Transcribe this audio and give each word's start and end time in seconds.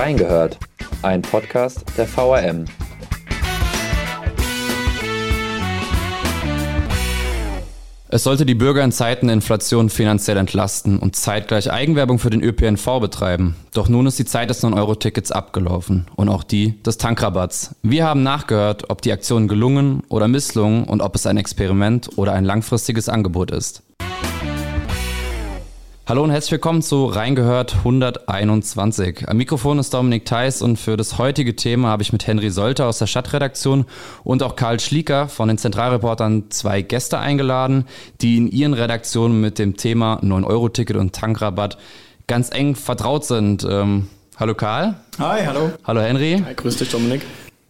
Reingehört, 0.00 0.56
ein 1.02 1.20
Podcast 1.20 1.84
der 1.98 2.06
VRM. 2.06 2.64
Es 8.08 8.24
sollte 8.24 8.46
die 8.46 8.54
Bürger 8.54 8.82
in 8.82 8.92
Zeiten 8.92 9.26
der 9.26 9.34
Inflation 9.34 9.90
finanziell 9.90 10.38
entlasten 10.38 10.98
und 10.98 11.16
zeitgleich 11.16 11.70
Eigenwerbung 11.70 12.18
für 12.18 12.30
den 12.30 12.42
ÖPNV 12.42 12.98
betreiben. 12.98 13.56
Doch 13.74 13.90
nun 13.90 14.06
ist 14.06 14.18
die 14.18 14.24
Zeit 14.24 14.48
des 14.48 14.64
9-Euro-Tickets 14.64 15.32
abgelaufen 15.32 16.06
und 16.16 16.30
auch 16.30 16.44
die 16.44 16.82
des 16.82 16.96
Tankrabatts. 16.96 17.74
Wir 17.82 18.06
haben 18.06 18.22
nachgehört, 18.22 18.88
ob 18.88 19.02
die 19.02 19.12
Aktion 19.12 19.48
gelungen 19.48 20.02
oder 20.08 20.28
misslungen 20.28 20.84
und 20.84 21.02
ob 21.02 21.14
es 21.14 21.26
ein 21.26 21.36
Experiment 21.36 22.08
oder 22.16 22.32
ein 22.32 22.46
langfristiges 22.46 23.10
Angebot 23.10 23.50
ist. 23.50 23.82
Hallo 26.10 26.24
und 26.24 26.32
herzlich 26.32 26.50
willkommen 26.50 26.82
zu 26.82 27.04
Reingehört 27.04 27.76
121. 27.76 29.28
Am 29.28 29.36
Mikrofon 29.36 29.78
ist 29.78 29.94
Dominik 29.94 30.24
Theis 30.24 30.60
und 30.60 30.76
für 30.76 30.96
das 30.96 31.18
heutige 31.18 31.54
Thema 31.54 31.86
habe 31.86 32.02
ich 32.02 32.12
mit 32.12 32.26
Henry 32.26 32.50
Solter 32.50 32.86
aus 32.86 32.98
der 32.98 33.06
Stadtredaktion 33.06 33.84
und 34.24 34.42
auch 34.42 34.56
Karl 34.56 34.80
Schlieker 34.80 35.28
von 35.28 35.46
den 35.46 35.56
Zentralreportern 35.56 36.50
zwei 36.50 36.82
Gäste 36.82 37.20
eingeladen, 37.20 37.84
die 38.22 38.38
in 38.38 38.50
ihren 38.50 38.74
Redaktionen 38.74 39.40
mit 39.40 39.60
dem 39.60 39.76
Thema 39.76 40.18
9-Euro-Ticket 40.20 40.96
und 40.96 41.14
Tankrabatt 41.14 41.78
ganz 42.26 42.50
eng 42.50 42.74
vertraut 42.74 43.24
sind. 43.24 43.62
Ähm, 43.62 44.08
hallo 44.36 44.56
Karl. 44.56 44.96
Hi, 45.20 45.46
hallo. 45.46 45.70
Hallo 45.84 46.00
Henry. 46.00 46.42
Hi, 46.44 46.54
grüß 46.56 46.76
dich 46.76 46.90
Dominik. 46.90 47.22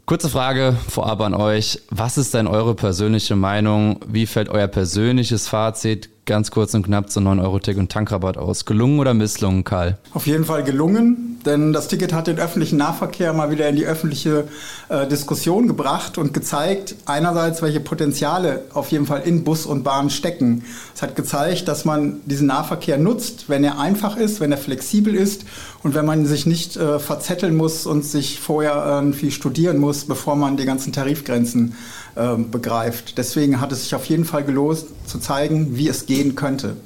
Kurze 0.06 0.30
Frage 0.30 0.74
vorab 0.88 1.20
an 1.20 1.34
euch. 1.34 1.82
Was 1.90 2.16
ist 2.16 2.32
denn 2.32 2.46
eure 2.46 2.74
persönliche 2.74 3.36
Meinung? 3.36 4.00
Wie 4.08 4.24
fällt 4.24 4.48
euer 4.48 4.66
persönliches 4.66 5.46
Fazit 5.46 6.08
ganz 6.30 6.52
kurz 6.52 6.74
und 6.74 6.84
knapp 6.84 7.10
zu 7.10 7.18
9-Euro-Ticket 7.18 7.80
und 7.80 7.90
Tankrabatt 7.90 8.38
aus. 8.38 8.64
Gelungen 8.64 9.00
oder 9.00 9.14
misslungen, 9.14 9.64
Karl? 9.64 9.98
Auf 10.14 10.28
jeden 10.28 10.44
Fall 10.44 10.62
gelungen, 10.62 11.40
denn 11.44 11.72
das 11.72 11.88
Ticket 11.88 12.12
hat 12.12 12.28
den 12.28 12.38
öffentlichen 12.38 12.76
Nahverkehr 12.76 13.32
mal 13.32 13.50
wieder 13.50 13.68
in 13.68 13.74
die 13.74 13.84
öffentliche 13.84 14.44
äh, 14.88 15.08
Diskussion 15.08 15.66
gebracht 15.66 16.18
und 16.18 16.32
gezeigt, 16.32 16.94
einerseits, 17.04 17.62
welche 17.62 17.80
Potenziale 17.80 18.62
auf 18.74 18.92
jeden 18.92 19.06
Fall 19.06 19.22
in 19.22 19.42
Bus 19.42 19.66
und 19.66 19.82
Bahn 19.82 20.08
stecken. 20.08 20.62
Es 20.94 21.02
hat 21.02 21.16
gezeigt, 21.16 21.66
dass 21.66 21.84
man 21.84 22.20
diesen 22.26 22.46
Nahverkehr 22.46 22.96
nutzt, 22.96 23.48
wenn 23.48 23.64
er 23.64 23.80
einfach 23.80 24.16
ist, 24.16 24.38
wenn 24.38 24.52
er 24.52 24.58
flexibel 24.58 25.16
ist 25.16 25.44
und 25.82 25.96
wenn 25.96 26.06
man 26.06 26.26
sich 26.26 26.46
nicht 26.46 26.76
äh, 26.76 27.00
verzetteln 27.00 27.56
muss 27.56 27.86
und 27.86 28.04
sich 28.04 28.38
vorher 28.38 28.84
irgendwie 28.86 29.32
studieren 29.32 29.78
muss, 29.78 30.04
bevor 30.04 30.36
man 30.36 30.56
die 30.56 30.64
ganzen 30.64 30.92
Tarifgrenzen 30.92 31.74
begreift. 32.14 33.18
Deswegen 33.18 33.60
hat 33.60 33.72
es 33.72 33.84
sich 33.84 33.94
auf 33.94 34.04
jeden 34.06 34.24
Fall 34.24 34.44
gelost, 34.44 34.88
zu 35.06 35.18
zeigen, 35.18 35.76
wie 35.76 35.88
es 35.88 36.06
gehen 36.06 36.34
könnte. 36.34 36.76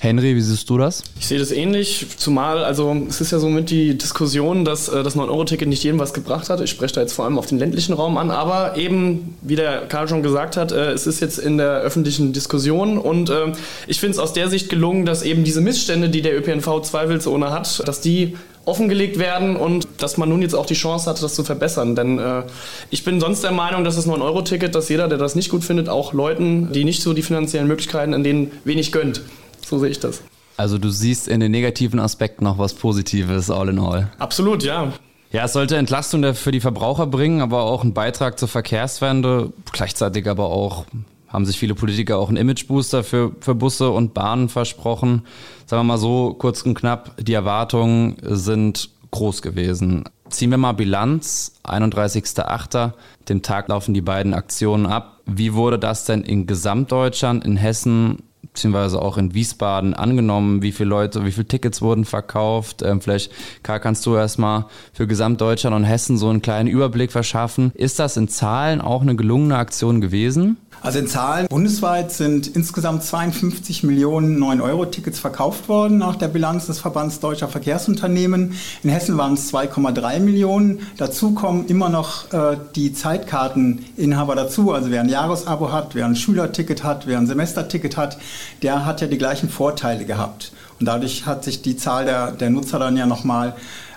Henry, 0.00 0.36
wie 0.36 0.40
siehst 0.40 0.70
du 0.70 0.78
das? 0.78 1.02
Ich 1.18 1.26
sehe 1.26 1.40
das 1.40 1.50
ähnlich, 1.50 2.06
zumal, 2.18 2.62
also 2.62 2.96
es 3.08 3.20
ist 3.20 3.32
ja 3.32 3.40
so 3.40 3.48
mit 3.48 3.68
die 3.68 3.98
Diskussion, 3.98 4.64
dass 4.64 4.88
äh, 4.88 5.02
das 5.02 5.16
9-Euro-Ticket 5.16 5.66
nicht 5.68 5.82
jedem 5.82 5.98
was 5.98 6.14
gebracht 6.14 6.50
hat. 6.50 6.60
Ich 6.60 6.70
spreche 6.70 6.94
da 6.94 7.00
jetzt 7.00 7.14
vor 7.14 7.24
allem 7.24 7.36
auf 7.36 7.46
den 7.46 7.58
ländlichen 7.58 7.94
Raum 7.94 8.16
an, 8.16 8.30
aber 8.30 8.76
eben, 8.76 9.36
wie 9.42 9.56
der 9.56 9.88
Karl 9.88 10.06
schon 10.06 10.22
gesagt 10.22 10.56
hat, 10.56 10.70
äh, 10.70 10.92
es 10.92 11.08
ist 11.08 11.18
jetzt 11.18 11.40
in 11.40 11.58
der 11.58 11.80
öffentlichen 11.80 12.32
Diskussion 12.32 12.96
und 12.96 13.28
äh, 13.28 13.52
ich 13.88 13.98
finde 13.98 14.12
es 14.12 14.18
aus 14.20 14.32
der 14.32 14.48
Sicht 14.48 14.68
gelungen, 14.68 15.04
dass 15.04 15.24
eben 15.24 15.42
diese 15.42 15.60
Missstände, 15.60 16.08
die 16.08 16.22
der 16.22 16.38
ÖPNV 16.38 16.82
zweifelsohne 16.82 17.50
hat, 17.50 17.82
dass 17.88 18.00
die 18.00 18.36
offengelegt 18.68 19.18
werden 19.18 19.56
und 19.56 19.88
dass 19.98 20.16
man 20.16 20.28
nun 20.28 20.42
jetzt 20.42 20.54
auch 20.54 20.66
die 20.66 20.74
Chance 20.74 21.08
hat, 21.08 21.22
das 21.22 21.34
zu 21.34 21.44
verbessern. 21.44 21.96
Denn 21.96 22.18
äh, 22.18 22.42
ich 22.90 23.04
bin 23.04 23.20
sonst 23.20 23.42
der 23.42 23.52
Meinung, 23.52 23.84
dass 23.84 23.96
das 23.96 24.06
9-Euro-Ticket, 24.06 24.74
dass 24.74 24.88
jeder, 24.88 25.08
der 25.08 25.18
das 25.18 25.34
nicht 25.34 25.50
gut 25.50 25.64
findet, 25.64 25.88
auch 25.88 26.12
Leuten, 26.12 26.72
die 26.72 26.84
nicht 26.84 27.02
so 27.02 27.12
die 27.12 27.22
finanziellen 27.22 27.66
Möglichkeiten, 27.66 28.14
an 28.14 28.22
denen 28.22 28.52
wenig 28.64 28.92
gönnt. 28.92 29.22
So 29.66 29.78
sehe 29.78 29.90
ich 29.90 30.00
das. 30.00 30.22
Also 30.56 30.78
du 30.78 30.90
siehst 30.90 31.28
in 31.28 31.40
den 31.40 31.52
negativen 31.52 32.00
Aspekten 32.00 32.44
noch 32.44 32.58
was 32.58 32.74
Positives, 32.74 33.50
all 33.50 33.68
in 33.68 33.78
all. 33.78 34.10
Absolut, 34.18 34.62
ja. 34.64 34.92
Ja, 35.30 35.44
es 35.44 35.52
sollte 35.52 35.76
Entlastung 35.76 36.34
für 36.34 36.52
die 36.52 36.60
Verbraucher 36.60 37.06
bringen, 37.06 37.42
aber 37.42 37.62
auch 37.62 37.82
einen 37.82 37.92
Beitrag 37.92 38.38
zur 38.38 38.48
Verkehrswende. 38.48 39.52
Gleichzeitig 39.72 40.26
aber 40.26 40.46
auch 40.46 40.86
haben 41.28 41.46
sich 41.46 41.58
viele 41.58 41.74
Politiker 41.74 42.18
auch 42.18 42.28
einen 42.28 42.38
Imagebooster 42.38 43.04
für, 43.04 43.32
für 43.40 43.54
Busse 43.54 43.90
und 43.90 44.14
Bahnen 44.14 44.48
versprochen. 44.48 45.22
Sagen 45.66 45.80
wir 45.80 45.92
mal 45.92 45.98
so, 45.98 46.34
kurz 46.34 46.62
und 46.62 46.74
knapp, 46.74 47.14
die 47.18 47.34
Erwartungen 47.34 48.16
sind 48.22 48.90
groß 49.10 49.42
gewesen. 49.42 50.04
Ziehen 50.30 50.50
wir 50.50 50.58
mal 50.58 50.72
Bilanz, 50.72 51.54
31.08., 51.64 52.92
dem 53.28 53.42
Tag 53.42 53.68
laufen 53.68 53.94
die 53.94 54.00
beiden 54.00 54.34
Aktionen 54.34 54.86
ab. 54.86 55.20
Wie 55.26 55.54
wurde 55.54 55.78
das 55.78 56.04
denn 56.04 56.22
in 56.22 56.46
Gesamtdeutschland, 56.46 57.44
in 57.44 57.56
Hessen 57.56 58.22
beziehungsweise 58.42 59.00
auch 59.00 59.16
in 59.18 59.34
Wiesbaden 59.34 59.94
angenommen? 59.94 60.62
Wie 60.62 60.72
viele 60.72 60.90
Leute, 60.90 61.24
wie 61.24 61.32
viele 61.32 61.48
Tickets 61.48 61.80
wurden 61.80 62.04
verkauft? 62.04 62.82
Ähm, 62.82 63.00
vielleicht, 63.00 63.32
Karl, 63.62 63.80
kannst 63.80 64.04
du 64.04 64.16
erstmal 64.16 64.66
für 64.92 65.06
Gesamtdeutschland 65.06 65.74
und 65.76 65.84
Hessen 65.84 66.18
so 66.18 66.28
einen 66.28 66.42
kleinen 66.42 66.68
Überblick 66.68 67.12
verschaffen. 67.12 67.72
Ist 67.74 67.98
das 67.98 68.16
in 68.16 68.28
Zahlen 68.28 68.80
auch 68.80 69.02
eine 69.02 69.16
gelungene 69.16 69.56
Aktion 69.56 70.00
gewesen? 70.00 70.58
Also 70.80 71.00
in 71.00 71.08
Zahlen 71.08 71.48
bundesweit 71.48 72.12
sind 72.12 72.46
insgesamt 72.46 73.02
52 73.02 73.82
Millionen 73.82 74.38
9-Euro-Tickets 74.38 75.18
verkauft 75.18 75.68
worden 75.68 75.98
nach 75.98 76.16
der 76.16 76.28
Bilanz 76.28 76.66
des 76.66 76.78
Verbands 76.78 77.18
Deutscher 77.20 77.48
Verkehrsunternehmen. 77.48 78.54
In 78.84 78.90
Hessen 78.90 79.18
waren 79.18 79.34
es 79.34 79.52
2,3 79.52 80.20
Millionen. 80.20 80.86
Dazu 80.96 81.32
kommen 81.32 81.66
immer 81.66 81.88
noch 81.88 82.32
äh, 82.32 82.56
die 82.76 82.92
Zeitkarteninhaber 82.92 84.36
dazu. 84.36 84.72
Also 84.72 84.90
wer 84.90 85.00
ein 85.00 85.08
Jahresabo 85.08 85.72
hat, 85.72 85.94
wer 85.94 86.06
ein 86.06 86.16
Schülerticket 86.16 86.84
hat, 86.84 87.06
wer 87.06 87.18
ein 87.18 87.26
Semesterticket 87.26 87.96
hat, 87.96 88.18
der 88.62 88.86
hat 88.86 89.00
ja 89.00 89.08
die 89.08 89.18
gleichen 89.18 89.48
Vorteile 89.48 90.04
gehabt. 90.04 90.52
Und 90.78 90.86
dadurch 90.86 91.26
hat 91.26 91.42
sich 91.42 91.60
die 91.60 91.76
Zahl 91.76 92.04
der, 92.04 92.30
der 92.30 92.50
Nutzer 92.50 92.78
dann 92.78 92.96
ja 92.96 93.06
nochmal 93.06 93.56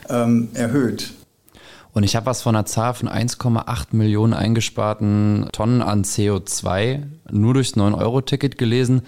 ähm, 0.09 0.49
erhöht. 0.53 1.13
Und 1.93 2.03
ich 2.03 2.15
habe 2.15 2.25
was 2.25 2.41
von 2.41 2.55
einer 2.55 2.65
Zahl 2.65 2.93
von 2.93 3.09
1,8 3.09 3.87
Millionen 3.91 4.33
eingesparten 4.33 5.47
Tonnen 5.51 5.81
an 5.81 6.03
CO2 6.03 7.03
nur 7.29 7.53
durchs 7.53 7.75
9-Euro-Ticket 7.75 8.57
gelesen. 8.57 9.01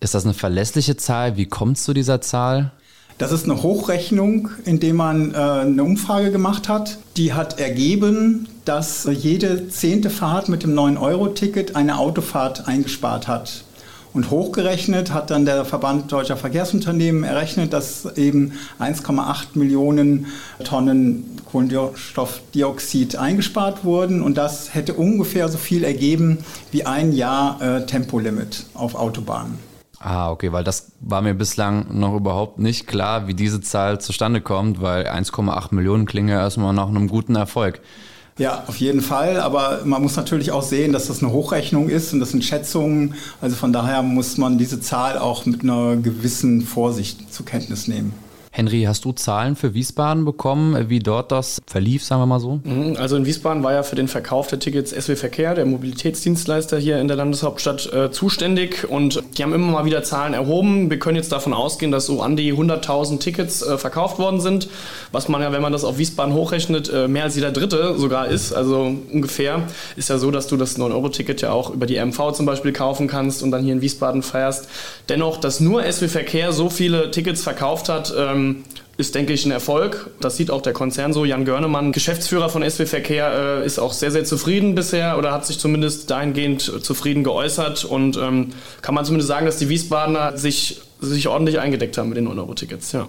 Ist 0.00 0.14
das 0.14 0.24
eine 0.24 0.34
verlässliche 0.34 0.96
Zahl? 0.96 1.36
Wie 1.36 1.46
kommt 1.46 1.76
es 1.76 1.84
zu 1.84 1.92
dieser 1.92 2.20
Zahl? 2.22 2.72
Das 3.18 3.32
ist 3.32 3.44
eine 3.44 3.62
Hochrechnung, 3.62 4.48
indem 4.64 4.96
man 4.96 5.34
äh, 5.34 5.36
eine 5.36 5.84
Umfrage 5.84 6.30
gemacht 6.30 6.70
hat. 6.70 6.96
Die 7.18 7.34
hat 7.34 7.60
ergeben, 7.60 8.48
dass 8.64 9.06
jede 9.12 9.68
zehnte 9.68 10.08
Fahrt 10.08 10.48
mit 10.48 10.62
dem 10.62 10.74
9-Euro-Ticket 10.74 11.76
eine 11.76 11.98
Autofahrt 11.98 12.66
eingespart 12.66 13.28
hat. 13.28 13.64
Und 14.12 14.30
hochgerechnet 14.30 15.12
hat 15.12 15.30
dann 15.30 15.44
der 15.44 15.64
Verband 15.64 16.10
Deutscher 16.10 16.36
Verkehrsunternehmen 16.36 17.22
errechnet, 17.22 17.72
dass 17.72 18.16
eben 18.16 18.52
1,8 18.80 19.54
Millionen 19.54 20.26
Tonnen 20.64 21.38
Kohlenstoffdioxid 21.50 23.16
eingespart 23.16 23.84
wurden. 23.84 24.22
Und 24.22 24.36
das 24.36 24.74
hätte 24.74 24.94
ungefähr 24.94 25.48
so 25.48 25.58
viel 25.58 25.84
ergeben 25.84 26.38
wie 26.72 26.86
ein 26.86 27.12
Jahr 27.12 27.62
äh, 27.62 27.86
Tempolimit 27.86 28.66
auf 28.74 28.96
Autobahnen. 28.96 29.58
Ah, 30.02 30.30
okay, 30.30 30.50
weil 30.50 30.64
das 30.64 30.92
war 31.00 31.20
mir 31.20 31.34
bislang 31.34 31.86
noch 31.92 32.16
überhaupt 32.16 32.58
nicht 32.58 32.86
klar, 32.86 33.28
wie 33.28 33.34
diese 33.34 33.60
Zahl 33.60 34.00
zustande 34.00 34.40
kommt, 34.40 34.80
weil 34.80 35.06
1,8 35.06 35.74
Millionen 35.74 36.06
klingen 36.06 36.30
ja 36.30 36.40
erstmal 36.40 36.72
nach 36.72 36.88
einem 36.88 37.06
guten 37.06 37.36
Erfolg. 37.36 37.80
Ja, 38.40 38.64
auf 38.68 38.76
jeden 38.76 39.02
Fall. 39.02 39.38
Aber 39.38 39.82
man 39.84 40.00
muss 40.00 40.16
natürlich 40.16 40.50
auch 40.50 40.62
sehen, 40.62 40.94
dass 40.94 41.08
das 41.08 41.22
eine 41.22 41.30
Hochrechnung 41.30 41.90
ist 41.90 42.14
und 42.14 42.20
das 42.20 42.30
sind 42.30 42.42
Schätzungen. 42.42 43.14
Also 43.42 43.54
von 43.54 43.70
daher 43.70 44.00
muss 44.00 44.38
man 44.38 44.56
diese 44.56 44.80
Zahl 44.80 45.18
auch 45.18 45.44
mit 45.44 45.62
einer 45.62 45.96
gewissen 45.96 46.62
Vorsicht 46.62 47.30
zur 47.30 47.44
Kenntnis 47.44 47.86
nehmen. 47.86 48.14
Henry, 48.52 48.82
hast 48.82 49.04
du 49.04 49.12
Zahlen 49.12 49.54
für 49.54 49.74
Wiesbaden 49.74 50.24
bekommen, 50.24 50.88
wie 50.88 50.98
dort 50.98 51.30
das 51.30 51.62
verlief, 51.68 52.02
sagen 52.02 52.20
wir 52.20 52.26
mal 52.26 52.40
so? 52.40 52.60
Mhm, 52.64 52.96
also 52.98 53.14
in 53.14 53.24
Wiesbaden 53.24 53.62
war 53.62 53.72
ja 53.72 53.84
für 53.84 53.94
den 53.94 54.08
Verkauf 54.08 54.48
der 54.48 54.58
Tickets 54.58 54.90
SW 54.90 55.14
Verkehr, 55.14 55.54
der 55.54 55.66
Mobilitätsdienstleister 55.66 56.76
hier 56.76 57.00
in 57.00 57.06
der 57.06 57.16
Landeshauptstadt, 57.16 57.92
äh, 57.92 58.10
zuständig 58.10 58.90
und 58.90 59.22
die 59.38 59.44
haben 59.44 59.54
immer 59.54 59.70
mal 59.70 59.84
wieder 59.84 60.02
Zahlen 60.02 60.34
erhoben. 60.34 60.90
Wir 60.90 60.98
können 60.98 61.14
jetzt 61.14 61.30
davon 61.30 61.54
ausgehen, 61.54 61.92
dass 61.92 62.06
so 62.06 62.22
an 62.22 62.36
die 62.36 62.52
100.000 62.52 63.20
Tickets 63.20 63.62
äh, 63.62 63.78
verkauft 63.78 64.18
worden 64.18 64.40
sind, 64.40 64.68
was 65.12 65.28
man 65.28 65.42
ja, 65.42 65.52
wenn 65.52 65.62
man 65.62 65.72
das 65.72 65.84
auf 65.84 65.98
Wiesbaden 65.98 66.34
hochrechnet, 66.34 66.92
äh, 66.92 67.06
mehr 67.06 67.22
als 67.24 67.36
jeder 67.36 67.52
Dritte 67.52 67.96
sogar 67.98 68.26
ist. 68.26 68.52
Also 68.52 68.96
ungefähr 69.12 69.62
ist 69.94 70.08
ja 70.08 70.18
so, 70.18 70.32
dass 70.32 70.48
du 70.48 70.56
das 70.56 70.76
9-Euro-Ticket 70.76 71.40
ja 71.42 71.52
auch 71.52 71.70
über 71.70 71.86
die 71.86 72.04
MV 72.04 72.32
zum 72.32 72.46
Beispiel 72.46 72.72
kaufen 72.72 73.06
kannst 73.06 73.44
und 73.44 73.52
dann 73.52 73.62
hier 73.62 73.74
in 73.74 73.80
Wiesbaden 73.80 74.24
feierst. 74.24 74.68
Dennoch, 75.08 75.36
dass 75.36 75.60
nur 75.60 75.84
SW 75.84 76.08
Verkehr 76.08 76.52
so 76.52 76.68
viele 76.68 77.12
Tickets 77.12 77.44
verkauft 77.44 77.88
hat, 77.88 78.12
ähm, 78.18 78.39
ähm, 78.40 78.64
ist, 78.96 79.14
denke 79.14 79.32
ich, 79.32 79.46
ein 79.46 79.50
Erfolg. 79.50 80.10
Das 80.20 80.36
sieht 80.36 80.50
auch 80.50 80.60
der 80.60 80.72
Konzern 80.72 81.12
so. 81.12 81.24
Jan 81.24 81.44
Görnemann, 81.44 81.92
Geschäftsführer 81.92 82.48
von 82.50 82.68
SW 82.68 82.86
Verkehr, 82.86 83.60
äh, 83.62 83.66
ist 83.66 83.78
auch 83.78 83.92
sehr, 83.92 84.10
sehr 84.10 84.24
zufrieden 84.24 84.74
bisher 84.74 85.18
oder 85.18 85.32
hat 85.32 85.46
sich 85.46 85.58
zumindest 85.58 86.10
dahingehend 86.10 86.60
zufrieden 86.84 87.24
geäußert. 87.24 87.84
Und 87.84 88.16
ähm, 88.16 88.50
kann 88.82 88.94
man 88.94 89.04
zumindest 89.04 89.28
sagen, 89.28 89.46
dass 89.46 89.56
die 89.56 89.68
Wiesbadener 89.68 90.36
sich, 90.36 90.82
sich 91.00 91.28
ordentlich 91.28 91.58
eingedeckt 91.58 91.96
haben 91.98 92.10
mit 92.10 92.18
den 92.18 92.28
9-Euro-Tickets. 92.28 92.92
Ja. 92.92 93.08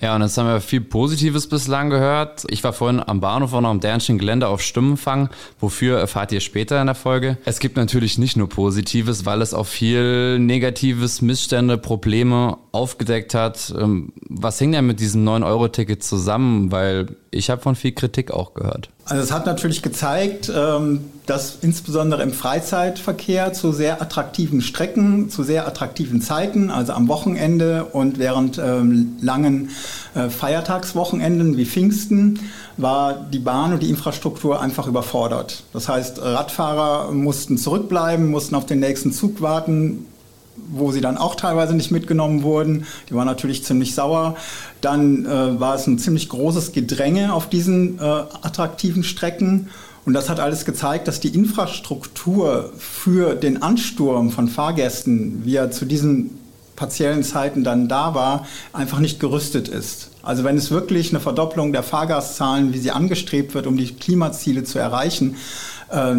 Ja, 0.00 0.14
und 0.14 0.22
jetzt 0.22 0.36
haben 0.36 0.46
wir 0.46 0.60
viel 0.60 0.82
Positives 0.82 1.48
bislang 1.48 1.88
gehört. 1.88 2.44
Ich 2.50 2.62
war 2.62 2.74
vorhin 2.74 3.00
am 3.00 3.20
Bahnhof 3.20 3.52
noch 3.52 3.64
am 3.64 3.80
Dernschen 3.80 4.18
Gelände 4.18 4.48
auf 4.48 4.60
Stimmenfang. 4.60 5.30
Wofür 5.58 5.98
erfahrt 5.98 6.32
ihr 6.32 6.40
später 6.40 6.78
in 6.80 6.86
der 6.86 6.94
Folge. 6.94 7.38
Es 7.46 7.60
gibt 7.60 7.76
natürlich 7.76 8.18
nicht 8.18 8.36
nur 8.36 8.48
Positives, 8.48 9.24
weil 9.24 9.40
es 9.40 9.54
auch 9.54 9.66
viel 9.66 10.38
Negatives, 10.38 11.22
Missstände, 11.22 11.78
Probleme 11.78 12.58
aufgedeckt 12.72 13.34
hat. 13.34 13.74
Ähm, 13.78 14.12
was 14.28 14.60
hängt 14.60 14.74
denn 14.74 14.86
mit 14.86 15.00
diesem 15.00 15.26
9-Euro-Ticket 15.26 16.02
zusammen? 16.02 16.70
Weil 16.70 17.16
ich 17.30 17.48
habe 17.48 17.62
von 17.62 17.74
viel 17.74 17.92
Kritik 17.92 18.30
auch 18.30 18.52
gehört. 18.52 18.90
Also 19.08 19.22
es 19.22 19.30
hat 19.30 19.46
natürlich 19.46 19.82
gezeigt, 19.82 20.50
ähm, 20.52 21.04
dass 21.26 21.58
insbesondere 21.60 22.24
im 22.24 22.32
Freizeitverkehr 22.32 23.52
zu 23.52 23.70
sehr 23.70 24.02
attraktiven 24.02 24.60
Strecken, 24.60 25.30
zu 25.30 25.44
sehr 25.44 25.68
attraktiven 25.68 26.20
Zeiten, 26.20 26.70
also 26.70 26.92
am 26.92 27.06
Wochenende 27.06 27.84
und 27.84 28.18
während 28.18 28.58
ähm, 28.58 29.16
langen 29.20 29.70
äh, 30.16 30.28
Feiertagswochenenden 30.28 31.56
wie 31.56 31.66
Pfingsten, 31.66 32.40
war 32.78 33.14
die 33.14 33.38
Bahn 33.38 33.72
und 33.72 33.82
die 33.84 33.90
Infrastruktur 33.90 34.60
einfach 34.60 34.88
überfordert. 34.88 35.62
Das 35.72 35.88
heißt, 35.88 36.20
Radfahrer 36.20 37.12
mussten 37.12 37.58
zurückbleiben, 37.58 38.28
mussten 38.28 38.56
auf 38.56 38.66
den 38.66 38.80
nächsten 38.80 39.12
Zug 39.12 39.40
warten, 39.40 40.06
wo 40.68 40.92
sie 40.92 41.00
dann 41.00 41.16
auch 41.18 41.34
teilweise 41.34 41.74
nicht 41.74 41.90
mitgenommen 41.90 42.42
wurden. 42.42 42.86
Die 43.08 43.14
waren 43.14 43.26
natürlich 43.26 43.64
ziemlich 43.64 43.94
sauer. 43.94 44.36
Dann 44.80 45.26
äh, 45.26 45.60
war 45.60 45.74
es 45.74 45.86
ein 45.86 45.98
ziemlich 45.98 46.28
großes 46.28 46.72
Gedränge 46.72 47.32
auf 47.32 47.48
diesen 47.48 47.98
äh, 47.98 48.02
attraktiven 48.02 49.04
Strecken. 49.04 49.68
Und 50.04 50.14
das 50.14 50.28
hat 50.28 50.38
alles 50.38 50.64
gezeigt, 50.64 51.08
dass 51.08 51.18
die 51.18 51.34
Infrastruktur 51.34 52.72
für 52.78 53.34
den 53.34 53.62
Ansturm 53.62 54.30
von 54.30 54.48
Fahrgästen, 54.48 55.44
wie 55.44 55.56
er 55.56 55.70
zu 55.70 55.84
diesen 55.84 56.38
partiellen 56.76 57.24
Zeiten 57.24 57.64
dann 57.64 57.88
da 57.88 58.14
war, 58.14 58.46
einfach 58.72 59.00
nicht 59.00 59.18
gerüstet 59.18 59.68
ist. 59.68 60.10
Also 60.22 60.44
wenn 60.44 60.56
es 60.56 60.70
wirklich 60.70 61.10
eine 61.10 61.20
Verdopplung 61.20 61.72
der 61.72 61.82
Fahrgastzahlen, 61.82 62.72
wie 62.72 62.78
sie 62.78 62.90
angestrebt 62.90 63.54
wird, 63.54 63.66
um 63.66 63.76
die 63.76 63.94
Klimaziele 63.94 64.62
zu 64.62 64.78
erreichen, 64.78 65.36
äh, 65.90 66.16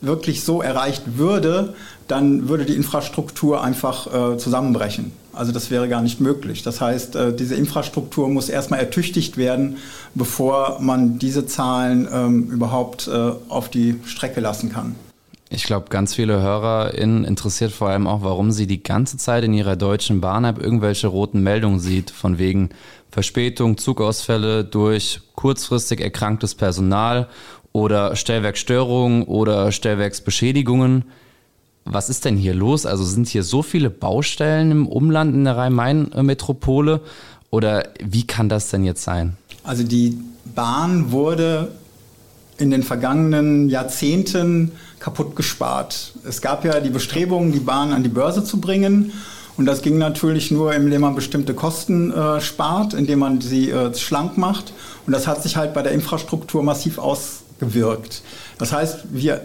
wirklich 0.00 0.44
so 0.44 0.62
erreicht 0.62 1.02
würde, 1.16 1.74
dann 2.08 2.48
würde 2.48 2.64
die 2.64 2.74
Infrastruktur 2.74 3.62
einfach 3.62 4.34
äh, 4.34 4.38
zusammenbrechen. 4.38 5.12
Also 5.32 5.52
das 5.52 5.70
wäre 5.70 5.88
gar 5.88 6.00
nicht 6.00 6.20
möglich. 6.20 6.62
Das 6.62 6.80
heißt, 6.80 7.16
äh, 7.16 7.34
diese 7.34 7.54
Infrastruktur 7.54 8.28
muss 8.28 8.48
erstmal 8.48 8.80
ertüchtigt 8.80 9.36
werden, 9.36 9.76
bevor 10.14 10.78
man 10.80 11.18
diese 11.18 11.46
Zahlen 11.46 12.08
ähm, 12.10 12.50
überhaupt 12.50 13.08
äh, 13.08 13.32
auf 13.48 13.68
die 13.68 13.96
Strecke 14.06 14.40
lassen 14.40 14.72
kann. 14.72 14.94
Ich 15.48 15.64
glaube, 15.64 15.86
ganz 15.90 16.14
viele 16.14 16.40
HörerInnen 16.40 17.24
interessiert 17.24 17.70
vor 17.70 17.88
allem 17.88 18.08
auch, 18.08 18.22
warum 18.22 18.50
sie 18.50 18.66
die 18.66 18.82
ganze 18.82 19.16
Zeit 19.16 19.44
in 19.44 19.54
ihrer 19.54 19.76
deutschen 19.76 20.20
Bahn-App 20.20 20.60
irgendwelche 20.60 21.06
roten 21.06 21.40
Meldungen 21.40 21.78
sieht, 21.78 22.10
von 22.10 22.38
wegen 22.38 22.70
Verspätung, 23.12 23.78
Zugausfälle 23.78 24.64
durch 24.64 25.20
kurzfristig 25.36 26.00
erkranktes 26.00 26.54
Personal 26.54 27.28
oder 27.76 28.16
Stellwerkstörungen 28.16 29.24
oder 29.24 29.70
Stellwerksbeschädigungen. 29.70 31.04
Was 31.84 32.08
ist 32.08 32.24
denn 32.24 32.38
hier 32.38 32.54
los? 32.54 32.86
Also 32.86 33.04
sind 33.04 33.28
hier 33.28 33.42
so 33.42 33.62
viele 33.62 33.90
Baustellen 33.90 34.70
im 34.70 34.88
Umland 34.88 35.34
in 35.34 35.44
der 35.44 35.58
Rhein-Main-Metropole 35.58 37.02
oder 37.50 37.86
wie 38.02 38.26
kann 38.26 38.48
das 38.48 38.70
denn 38.70 38.82
jetzt 38.82 39.02
sein? 39.04 39.36
Also 39.62 39.82
die 39.84 40.16
Bahn 40.54 41.12
wurde 41.12 41.70
in 42.56 42.70
den 42.70 42.82
vergangenen 42.82 43.68
Jahrzehnten 43.68 44.72
kaputt 44.98 45.36
gespart. 45.36 46.14
Es 46.24 46.40
gab 46.40 46.64
ja 46.64 46.80
die 46.80 46.88
Bestrebungen, 46.88 47.52
die 47.52 47.60
Bahn 47.60 47.92
an 47.92 48.02
die 48.02 48.08
Börse 48.08 48.42
zu 48.42 48.58
bringen. 48.58 49.12
Und 49.58 49.66
das 49.66 49.82
ging 49.82 49.98
natürlich 49.98 50.50
nur, 50.50 50.72
indem 50.72 51.02
man 51.02 51.14
bestimmte 51.14 51.52
Kosten 51.52 52.10
äh, 52.10 52.40
spart, 52.40 52.94
indem 52.94 53.18
man 53.18 53.42
sie 53.42 53.70
äh, 53.70 53.94
schlank 53.94 54.38
macht. 54.38 54.72
Und 55.06 55.12
das 55.12 55.26
hat 55.26 55.42
sich 55.42 55.56
halt 55.56 55.74
bei 55.74 55.82
der 55.82 55.92
Infrastruktur 55.92 56.62
massiv 56.62 56.98
ausgewirkt. 57.56 58.22
Das 58.58 58.72
heißt, 58.72 59.06
wir 59.10 59.42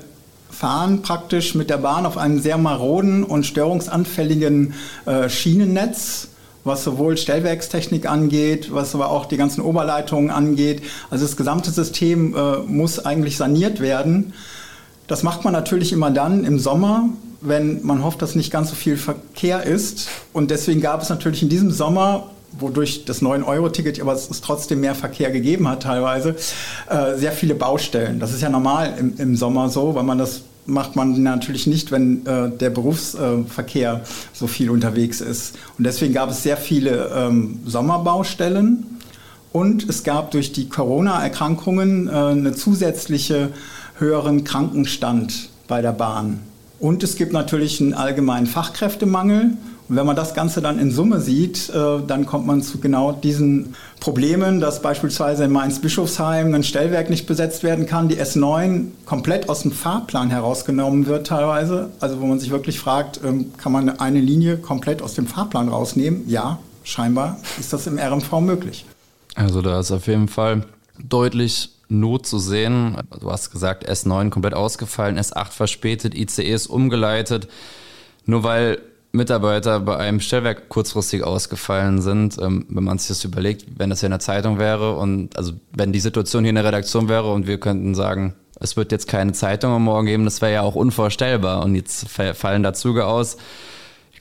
fahren 0.50 1.02
praktisch 1.02 1.56
mit 1.56 1.70
der 1.70 1.78
Bahn 1.78 2.06
auf 2.06 2.18
einem 2.18 2.40
sehr 2.40 2.58
maroden 2.58 3.24
und 3.24 3.46
störungsanfälligen 3.46 4.74
äh, 5.06 5.30
Schienennetz 5.30 6.28
was 6.64 6.84
sowohl 6.84 7.18
Stellwerkstechnik 7.18 8.08
angeht, 8.08 8.72
was 8.72 8.94
aber 8.94 9.10
auch 9.10 9.26
die 9.26 9.38
ganzen 9.38 9.62
Oberleitungen 9.62 10.30
angeht. 10.30 10.84
Also 11.10 11.26
das 11.26 11.36
gesamte 11.36 11.72
System 11.72 12.36
äh, 12.36 12.58
muss 12.58 13.04
eigentlich 13.04 13.36
saniert 13.36 13.80
werden. 13.80 14.34
Das 15.08 15.24
macht 15.24 15.44
man 15.44 15.54
natürlich 15.54 15.92
immer 15.92 16.12
dann 16.12 16.44
im 16.44 16.60
Sommer, 16.60 17.10
wenn 17.42 17.84
man 17.84 18.04
hofft, 18.04 18.22
dass 18.22 18.36
nicht 18.36 18.52
ganz 18.52 18.70
so 18.70 18.76
viel 18.76 18.96
Verkehr 18.96 19.64
ist. 19.64 20.08
Und 20.34 20.52
deswegen 20.52 20.82
gab 20.82 21.02
es 21.02 21.10
natürlich 21.10 21.42
in 21.42 21.50
diesem 21.50 21.72
Sommer 21.72 22.30
wodurch 22.60 23.06
das 23.06 23.22
9-Euro-Ticket, 23.22 24.00
aber 24.02 24.14
es 24.14 24.28
ist 24.28 24.44
trotzdem 24.44 24.82
mehr 24.82 24.96
Verkehr 24.96 25.32
gegeben 25.32 25.68
hat 25.68 25.84
teilweise, 25.84 26.36
äh, 26.90 27.16
sehr 27.16 27.32
viele 27.32 27.56
Baustellen. 27.56 28.20
Das 28.20 28.34
ist 28.34 28.42
ja 28.42 28.50
normal 28.50 28.96
im, 29.00 29.14
im 29.18 29.36
Sommer 29.36 29.70
so, 29.70 29.96
weil 29.96 30.04
man 30.04 30.18
das 30.18 30.42
macht 30.66 30.96
man 30.96 31.22
natürlich 31.24 31.68
nicht, 31.68 31.92
wenn 31.92 32.26
äh, 32.26 32.50
der 32.50 32.70
Berufsverkehr 32.70 33.94
äh, 33.94 34.08
so 34.34 34.48
viel 34.48 34.70
unterwegs 34.70 35.20
ist. 35.20 35.58
Und 35.78 35.86
deswegen 35.86 36.14
gab 36.14 36.30
es 36.30 36.44
sehr 36.44 36.58
viele 36.58 37.12
ähm, 37.16 37.60
Sommerbaustellen 37.66 38.86
und 39.52 39.90
es 39.90 40.04
gab 40.04 40.32
durch 40.32 40.54
die 40.54 40.70
Corona-Erkrankungen 40.70 42.08
äh, 42.08 42.12
eine 42.12 42.54
zusätzliche 42.54 43.50
höheren 43.98 44.44
Krankenstand 44.44 45.50
bei 45.68 45.82
der 45.82 45.94
Bahn. 45.94 46.40
Und 46.80 47.04
es 47.04 47.16
gibt 47.16 47.34
natürlich 47.34 47.80
einen 47.80 47.94
allgemeinen 47.94 48.48
Fachkräftemangel. 48.48 49.52
Und 49.92 49.98
wenn 49.98 50.06
man 50.06 50.16
das 50.16 50.34
Ganze 50.34 50.62
dann 50.62 50.80
in 50.80 50.90
Summe 50.90 51.20
sieht, 51.20 51.70
äh, 51.70 51.74
dann 52.08 52.26
kommt 52.26 52.48
man 52.48 52.62
zu 52.62 52.78
genau 52.78 53.12
diesen 53.12 53.76
Problemen, 54.00 54.62
dass 54.62 54.82
beispielsweise 54.82 55.44
in 55.44 55.52
Mainz-Bischofsheim 55.52 56.56
ein 56.56 56.64
Stellwerk 56.64 57.10
nicht 57.10 57.28
besetzt 57.28 57.62
werden 57.62 57.88
kann, 57.88 58.08
die 58.08 58.16
S9 58.16 58.86
komplett 59.06 59.50
aus 59.50 59.64
dem 59.64 59.74
Fahrplan 59.74 60.30
herausgenommen 60.30 61.08
wird 61.08 61.28
teilweise. 61.28 61.90
Also 62.00 62.22
wo 62.22 62.26
man 62.26 62.40
sich 62.40 62.52
wirklich 62.52 62.80
fragt, 62.80 63.20
ähm, 63.22 63.52
kann 63.58 63.74
man 63.74 64.00
eine 64.00 64.22
Linie 64.22 64.56
komplett 64.56 65.02
aus 65.02 65.16
dem 65.16 65.28
Fahrplan 65.28 65.68
rausnehmen? 65.68 66.24
Ja, 66.26 66.60
scheinbar 66.86 67.42
ist 67.60 67.74
das 67.74 67.86
im 67.86 68.00
RMV 68.00 68.32
möglich. 68.40 68.86
Also 69.36 69.62
da 69.62 69.82
ist 69.82 69.92
auf 69.92 70.08
jeden 70.08 70.30
Fall 70.30 70.64
deutlich 71.04 71.70
Not 71.90 72.26
zu 72.26 72.40
sehen. 72.40 72.96
Du 73.20 73.30
hast 73.30 73.52
gesagt, 73.52 73.90
S9 73.90 74.30
komplett 74.30 74.54
ausgefallen, 74.54 75.20
S8 75.20 75.52
verspätet, 75.52 76.16
ICEs 76.16 76.66
umgeleitet. 76.68 77.50
Nur 78.26 78.44
weil 78.44 78.78
Mitarbeiter 79.14 79.80
bei 79.82 79.98
einem 79.98 80.20
Stellwerk 80.20 80.70
kurzfristig 80.70 81.24
ausgefallen 81.24 82.02
sind, 82.02 82.38
ähm, 82.42 82.66
wenn 82.70 82.84
man 82.84 82.98
sich 82.98 83.10
das 83.10 83.24
überlegt, 83.26 83.66
wenn 83.78 83.90
das 83.90 84.02
ja 84.02 84.08
in 84.08 84.12
der 84.12 84.20
Zeitung 84.20 84.58
wäre 84.58 84.96
und 84.96 85.38
also 85.38 85.54
wenn 85.76 85.92
die 85.92 86.00
Situation 86.00 86.44
hier 86.44 86.50
in 86.50 86.56
der 86.56 86.66
Redaktion 86.66 87.10
wäre 87.10 87.32
und 87.32 87.46
wir 87.46 87.60
könnten 87.60 87.94
sagen, 87.94 88.36
es 88.60 88.78
wird 88.78 88.92
jetzt 88.92 89.08
keine 89.08 89.34
Zeitung 89.34 89.74
am 89.74 89.84
Morgen 89.84 90.06
geben, 90.06 90.24
das 90.24 90.42
wäre 90.42 90.54
ja 90.54 90.62
auch 90.62 90.76
unvorstellbar 90.76 91.64
und 91.64 91.76
jetzt 91.76 92.08
fallen 92.10 92.64
da 92.64 92.74
Züge 92.74 93.06
aus. 93.06 93.38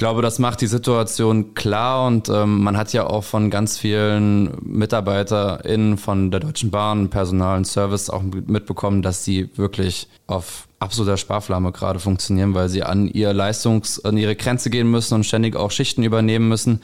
Ich 0.01 0.03
glaube, 0.03 0.23
das 0.23 0.39
macht 0.39 0.63
die 0.63 0.67
Situation 0.67 1.53
klar 1.53 2.07
und 2.07 2.31
ähm, 2.31 2.63
man 2.63 2.79
hat 2.79 2.95
ja 2.95 3.07
auch 3.07 3.23
von 3.23 3.51
ganz 3.51 3.77
vielen 3.77 4.51
MitarbeiterInnen 4.63 5.99
von 5.99 6.31
der 6.31 6.41
Deutschen 6.41 6.71
Bahn, 6.71 7.11
Personal 7.11 7.59
und 7.59 7.67
Service 7.67 8.09
auch 8.09 8.23
mitbekommen, 8.23 9.03
dass 9.03 9.27
sie 9.27 9.51
wirklich 9.59 10.09
auf 10.27 10.69
absoluter 10.79 11.19
Sparflamme 11.19 11.71
gerade 11.73 11.99
funktionieren, 11.99 12.55
weil 12.55 12.71
sie 12.71 12.83
an 12.83 13.09
ihr 13.09 13.35
Leistungs-, 13.35 14.03
an 14.03 14.17
ihre 14.17 14.37
Grenze 14.37 14.71
gehen 14.71 14.91
müssen 14.91 15.17
und 15.17 15.25
ständig 15.25 15.55
auch 15.55 15.71
Schichten 15.71 16.03
übernehmen 16.03 16.49
müssen. 16.49 16.81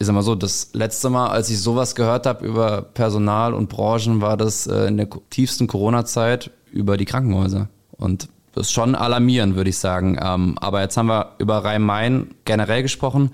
Ich 0.00 0.08
sag 0.08 0.14
mal 0.14 0.22
so, 0.22 0.34
das 0.34 0.70
letzte 0.72 1.10
Mal, 1.10 1.28
als 1.28 1.50
ich 1.50 1.60
sowas 1.60 1.94
gehört 1.94 2.26
habe 2.26 2.44
über 2.44 2.82
Personal 2.82 3.54
und 3.54 3.68
Branchen, 3.68 4.20
war 4.20 4.36
das 4.36 4.66
äh, 4.66 4.88
in 4.88 4.96
der 4.96 5.08
tiefsten 5.30 5.68
Corona-Zeit 5.68 6.50
über 6.72 6.96
die 6.96 7.04
Krankenhäuser. 7.04 7.68
Und 7.92 8.28
das 8.58 8.66
ist 8.66 8.72
schon 8.72 8.96
alarmierend, 8.96 9.54
würde 9.54 9.70
ich 9.70 9.78
sagen. 9.78 10.18
Ähm, 10.20 10.56
aber 10.60 10.80
jetzt 10.80 10.96
haben 10.96 11.06
wir 11.06 11.34
über 11.38 11.64
Rhein-Main 11.64 12.34
generell 12.44 12.82
gesprochen. 12.82 13.30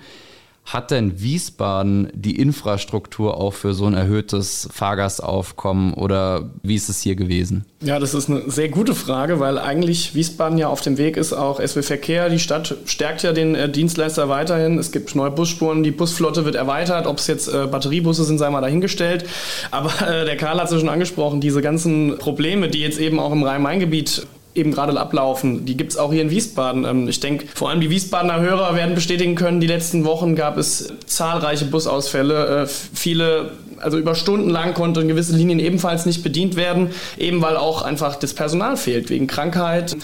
Hat 0.67 0.91
denn 0.91 1.21
Wiesbaden 1.21 2.11
die 2.15 2.39
Infrastruktur 2.39 3.39
auch 3.39 3.53
für 3.53 3.75
so 3.75 3.87
ein 3.87 3.93
erhöhtes 3.93 4.67
Fahrgastaufkommen 4.73 5.93
oder 5.93 6.51
wie 6.63 6.75
ist 6.75 6.89
es 6.89 7.03
hier 7.03 7.17
gewesen? 7.17 7.67
Ja, 7.83 7.99
das 7.99 8.15
ist 8.15 8.31
eine 8.31 8.51
sehr 8.51 8.71
gute 8.71 8.95
Frage, 8.95 9.41
weil 9.41 9.59
eigentlich 9.59 10.15
Wiesbaden 10.15 10.57
ja 10.57 10.69
auf 10.69 10.81
dem 10.81 10.97
Weg 10.97 11.19
ist, 11.19 11.35
auch 11.35 11.61
SW 11.61 11.83
Verkehr. 11.83 12.31
Die 12.31 12.39
Stadt 12.39 12.77
stärkt 12.87 13.23
ja 13.23 13.33
den 13.33 13.55
äh, 13.55 13.71
Dienstleister 13.71 14.31
weiterhin. 14.31 14.79
Es 14.79 14.91
gibt 14.91 15.15
neue 15.15 15.31
Busspuren, 15.31 15.83
die 15.83 15.91
Busflotte 15.91 16.47
wird 16.47 16.55
erweitert. 16.55 17.07
Ob 17.07 17.19
es 17.19 17.27
jetzt 17.27 17.49
äh, 17.49 17.67
Batteriebusse 17.67 18.25
sind, 18.25 18.39
sei 18.39 18.49
mal 18.49 18.63
dahingestellt. 18.63 19.27
Aber 19.71 19.91
äh, 20.07 20.25
der 20.25 20.37
Karl 20.39 20.59
hat 20.59 20.67
es 20.67 20.73
ja 20.73 20.79
schon 20.79 20.89
angesprochen, 20.89 21.43
diese 21.43 21.61
ganzen 21.61 22.17
Probleme, 22.19 22.69
die 22.69 22.81
jetzt 22.81 22.99
eben 22.99 23.21
auch 23.21 23.33
im 23.33 23.43
Rhein-Main-Gebiet 23.43 24.27
eben 24.55 24.73
gerade 24.73 24.99
ablaufen. 24.99 25.65
Die 25.65 25.77
gibt 25.77 25.93
es 25.93 25.99
auch 25.99 26.13
hier 26.13 26.23
in 26.23 26.31
Wiesbaden. 26.31 26.85
Ähm, 26.85 27.09
ich 27.09 27.21
denke, 27.21 27.47
vor 27.55 27.71
allem 27.71 27.81
die 27.81 27.91
Wiesbadener 27.91 28.41
Hörer 28.41 28.75
werden 28.75 28.95
bestätigen 28.95 29.35
können, 29.35 29.61
die 29.61 29.67
letzten 29.67 30.05
Wochen 30.05 30.37
gab 30.37 30.57
es 30.57 30.93
zahlreiche 31.07 31.65
Busausfälle. 31.67 32.63
Äh, 32.63 32.67
viele, 32.67 33.53
also 33.79 33.99
über 33.99 34.15
Stunden 34.15 34.51
lang 34.51 34.75
konnten 34.75 35.09
gewisse 35.09 35.37
Linien 35.37 35.59
ebenfalls 35.59 36.07
nicht 36.07 36.23
bedient 36.23 36.57
werden, 36.57 36.91
eben 37.19 37.43
weil 37.43 37.57
auch 37.57 37.83
einfach 37.83 38.17
das 38.17 38.35
Personal 38.35 38.77
fehlt, 38.77 39.11
wegen 39.11 39.27
Krankheit. 39.27 39.97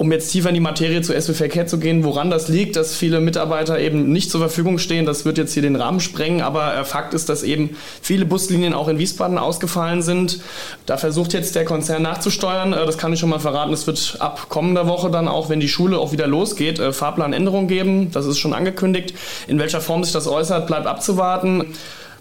Um 0.00 0.10
jetzt 0.12 0.30
tiefer 0.32 0.48
in 0.48 0.54
die 0.54 0.62
Materie 0.62 1.02
zu 1.02 1.12
SW 1.12 1.34
Verkehr 1.34 1.66
zu 1.66 1.78
gehen, 1.78 2.04
woran 2.04 2.30
das 2.30 2.48
liegt, 2.48 2.76
dass 2.76 2.96
viele 2.96 3.20
Mitarbeiter 3.20 3.78
eben 3.78 4.10
nicht 4.10 4.30
zur 4.30 4.40
Verfügung 4.40 4.78
stehen, 4.78 5.04
das 5.04 5.26
wird 5.26 5.36
jetzt 5.36 5.52
hier 5.52 5.62
den 5.62 5.76
Rahmen 5.76 6.00
sprengen, 6.00 6.40
aber 6.40 6.74
äh, 6.74 6.84
Fakt 6.84 7.12
ist, 7.12 7.28
dass 7.28 7.42
eben 7.42 7.76
viele 8.00 8.24
Buslinien 8.24 8.72
auch 8.72 8.88
in 8.88 8.98
Wiesbaden 8.98 9.36
ausgefallen 9.36 10.00
sind. 10.00 10.40
Da 10.86 10.96
versucht 10.96 11.34
jetzt 11.34 11.54
der 11.54 11.66
Konzern 11.66 12.00
nachzusteuern. 12.00 12.72
Äh, 12.72 12.86
das 12.86 12.96
kann 12.96 13.12
ich 13.12 13.20
schon 13.20 13.28
mal 13.28 13.40
verraten. 13.40 13.74
Es 13.74 13.86
wird 13.86 14.16
ab 14.20 14.46
kommender 14.48 14.86
Woche 14.86 15.10
dann 15.10 15.28
auch, 15.28 15.50
wenn 15.50 15.60
die 15.60 15.68
Schule 15.68 15.98
auch 15.98 16.12
wieder 16.12 16.26
losgeht, 16.26 16.78
äh, 16.78 16.94
Fahrplanänderungen 16.94 17.68
geben. 17.68 18.10
Das 18.10 18.24
ist 18.24 18.38
schon 18.38 18.54
angekündigt. 18.54 19.12
In 19.48 19.58
welcher 19.58 19.82
Form 19.82 20.02
sich 20.02 20.14
das 20.14 20.26
äußert, 20.26 20.66
bleibt 20.66 20.86
abzuwarten. 20.86 21.74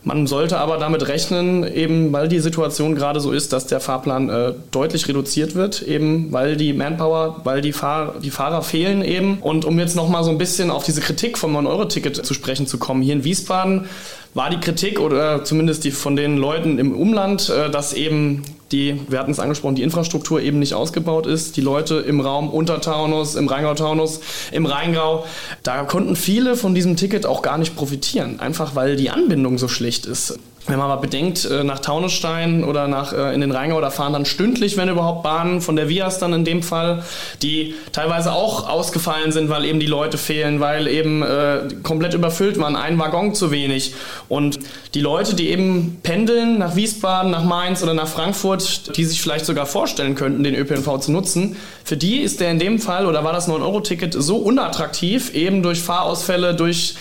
Man 0.03 0.27
sollte 0.27 0.59
aber 0.59 0.77
damit 0.77 1.07
rechnen, 1.09 1.65
eben 1.65 2.13
weil 2.13 2.29
die 2.29 2.39
Situation 2.39 2.95
gerade 2.95 3.19
so 3.19 3.31
ist, 3.31 3.51
dass 3.51 3.67
der 3.67 3.81
Fahrplan 3.81 4.29
äh, 4.29 4.53
deutlich 4.71 5.07
reduziert 5.07 5.55
wird, 5.55 5.81
eben 5.81 6.31
weil 6.31 6.55
die 6.55 6.71
Manpower, 6.71 7.41
weil 7.43 7.61
die, 7.61 7.73
Fahr 7.73 8.15
die 8.23 8.29
Fahrer 8.29 8.61
fehlen 8.61 9.03
eben. 9.03 9.39
Und 9.39 9.65
um 9.65 9.77
jetzt 9.77 9.95
nochmal 9.95 10.23
so 10.23 10.29
ein 10.29 10.37
bisschen 10.37 10.71
auf 10.71 10.85
diese 10.85 11.01
Kritik 11.01 11.37
vom 11.37 11.55
9-Euro-Ticket 11.55 12.25
zu 12.25 12.33
sprechen 12.33 12.65
zu 12.65 12.77
kommen, 12.77 13.01
hier 13.01 13.13
in 13.13 13.23
Wiesbaden 13.25 13.85
war 14.33 14.49
die 14.49 14.59
Kritik 14.59 14.99
oder 14.99 15.43
zumindest 15.43 15.83
die 15.83 15.91
von 15.91 16.15
den 16.15 16.37
Leuten 16.37 16.79
im 16.79 16.95
Umland, 16.95 17.49
äh, 17.49 17.69
dass 17.69 17.93
eben 17.93 18.43
die, 18.71 19.01
wir 19.07 19.19
hatten 19.19 19.31
es 19.31 19.39
angesprochen, 19.39 19.75
die 19.75 19.83
Infrastruktur 19.83 20.41
eben 20.41 20.59
nicht 20.59 20.73
ausgebaut 20.73 21.25
ist. 21.25 21.57
Die 21.57 21.61
Leute 21.61 21.95
im 21.95 22.19
Raum 22.19 22.49
Untertaunus, 22.49 23.35
im 23.35 23.47
Rheingau-Taunus, 23.47 24.21
im 24.51 24.65
Rheingau, 24.65 25.25
da 25.63 25.83
konnten 25.83 26.15
viele 26.15 26.55
von 26.55 26.75
diesem 26.75 26.95
Ticket 26.95 27.25
auch 27.25 27.41
gar 27.41 27.57
nicht 27.57 27.75
profitieren, 27.75 28.39
einfach 28.39 28.75
weil 28.75 28.95
die 28.95 29.09
Anbindung 29.09 29.57
so 29.57 29.67
schlecht 29.67 30.05
ist. 30.05 30.39
Wenn 30.69 30.77
man 30.77 30.87
mal 30.87 30.97
bedenkt, 30.97 31.45
äh, 31.45 31.63
nach 31.63 31.79
Taunusstein 31.79 32.63
oder 32.63 32.87
nach, 32.87 33.11
äh, 33.11 33.33
in 33.33 33.41
den 33.41 33.51
Rheingau, 33.51 33.81
da 33.81 33.89
fahren 33.89 34.13
dann 34.13 34.25
stündlich, 34.25 34.77
wenn 34.77 34.87
überhaupt, 34.87 35.23
Bahnen 35.23 35.61
von 35.61 35.75
der 35.75 35.89
Vias 35.89 36.19
dann 36.19 36.31
in 36.31 36.45
dem 36.45 36.61
Fall, 36.61 37.03
die 37.41 37.73
teilweise 37.91 38.31
auch 38.33 38.69
ausgefallen 38.69 39.31
sind, 39.31 39.49
weil 39.49 39.65
eben 39.65 39.79
die 39.79 39.87
Leute 39.87 40.19
fehlen, 40.19 40.59
weil 40.59 40.87
eben 40.87 41.23
äh, 41.23 41.61
komplett 41.81 42.13
überfüllt 42.13 42.59
waren, 42.59 42.75
ein 42.75 42.99
Waggon 42.99 43.33
zu 43.33 43.49
wenig. 43.49 43.95
Und 44.27 44.59
die 44.93 45.01
Leute, 45.01 45.33
die 45.33 45.49
eben 45.49 45.99
pendeln 46.03 46.59
nach 46.59 46.75
Wiesbaden, 46.75 47.31
nach 47.31 47.43
Mainz 47.43 47.81
oder 47.81 47.95
nach 47.95 48.07
Frankfurt, 48.07 48.95
die 48.95 49.05
sich 49.05 49.21
vielleicht 49.21 49.45
sogar 49.45 49.65
vorstellen 49.65 50.13
könnten, 50.13 50.43
den 50.43 50.53
ÖPNV 50.53 50.99
zu 50.99 51.11
nutzen, 51.11 51.55
für 51.83 51.97
die 51.97 52.19
ist 52.19 52.39
der 52.41 52.51
in 52.51 52.59
dem 52.59 52.77
Fall 52.77 53.07
oder 53.07 53.23
war 53.23 53.33
das 53.33 53.49
9-Euro-Ticket 53.49 54.13
so 54.13 54.37
unattraktiv, 54.37 55.33
eben 55.33 55.63
durch 55.63 55.81
Fahrausfälle, 55.81 56.53
durch 56.53 56.93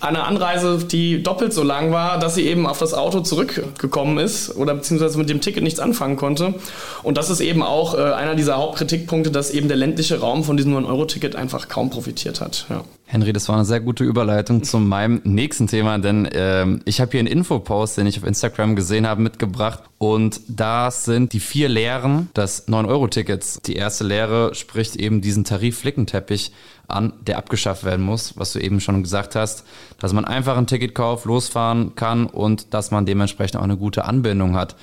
eine 0.00 0.24
Anreise, 0.24 0.78
die 0.84 1.22
doppelt 1.22 1.52
so 1.52 1.62
lang 1.62 1.92
war, 1.92 2.18
dass 2.18 2.34
sie 2.34 2.46
eben 2.46 2.66
auf 2.66 2.78
das 2.78 2.94
Auto 2.94 3.20
zurückgekommen 3.20 4.18
ist 4.18 4.54
oder 4.56 4.74
beziehungsweise 4.74 5.18
mit 5.18 5.28
dem 5.28 5.40
Ticket 5.40 5.62
nichts 5.62 5.80
anfangen 5.80 6.16
konnte. 6.16 6.54
Und 7.02 7.16
das 7.16 7.30
ist 7.30 7.40
eben 7.40 7.62
auch 7.62 7.94
äh, 7.94 8.12
einer 8.12 8.34
dieser 8.34 8.56
Hauptkritikpunkte, 8.56 9.30
dass 9.30 9.50
eben 9.50 9.68
der 9.68 9.76
ländliche 9.76 10.20
Raum 10.20 10.44
von 10.44 10.56
diesem 10.56 10.76
9-Euro-Ticket 10.76 11.36
einfach 11.36 11.68
kaum 11.68 11.90
profitiert 11.90 12.40
hat. 12.40 12.66
Ja. 12.68 12.84
Henry, 13.08 13.32
das 13.32 13.48
war 13.48 13.54
eine 13.54 13.64
sehr 13.64 13.78
gute 13.78 14.02
Überleitung 14.02 14.64
zu 14.64 14.78
meinem 14.80 15.20
nächsten 15.22 15.68
Thema, 15.68 15.98
denn 15.98 16.28
ähm, 16.32 16.80
ich 16.84 17.00
habe 17.00 17.12
hier 17.12 17.20
einen 17.20 17.28
Infopost, 17.28 17.96
den 17.96 18.06
ich 18.08 18.18
auf 18.18 18.26
Instagram 18.26 18.74
gesehen 18.74 19.06
habe, 19.06 19.22
mitgebracht. 19.22 19.84
Und 19.98 20.40
das 20.48 21.04
sind 21.04 21.32
die 21.32 21.38
vier 21.38 21.68
Lehren 21.68 22.28
des 22.36 22.66
9-Euro-Tickets. 22.66 23.60
Die 23.64 23.76
erste 23.76 24.02
Lehre 24.02 24.56
spricht 24.56 24.96
eben 24.96 25.20
diesen 25.20 25.44
Tarif-Flickenteppich 25.44 26.50
an, 26.88 27.12
der 27.20 27.38
abgeschafft 27.38 27.84
werden 27.84 28.04
muss, 28.04 28.38
was 28.38 28.52
du 28.52 28.60
eben 28.60 28.80
schon 28.80 29.02
gesagt 29.02 29.34
hast, 29.34 29.64
dass 29.98 30.12
man 30.12 30.24
einfach 30.24 30.56
ein 30.56 30.66
Ticket 30.66 30.94
kauft, 30.94 31.24
losfahren 31.24 31.94
kann 31.94 32.26
und 32.26 32.74
dass 32.74 32.90
man 32.90 33.06
dementsprechend 33.06 33.58
auch 33.58 33.64
eine 33.64 33.76
gute 33.76 34.04
Anbindung 34.04 34.56
hat. 34.56 34.76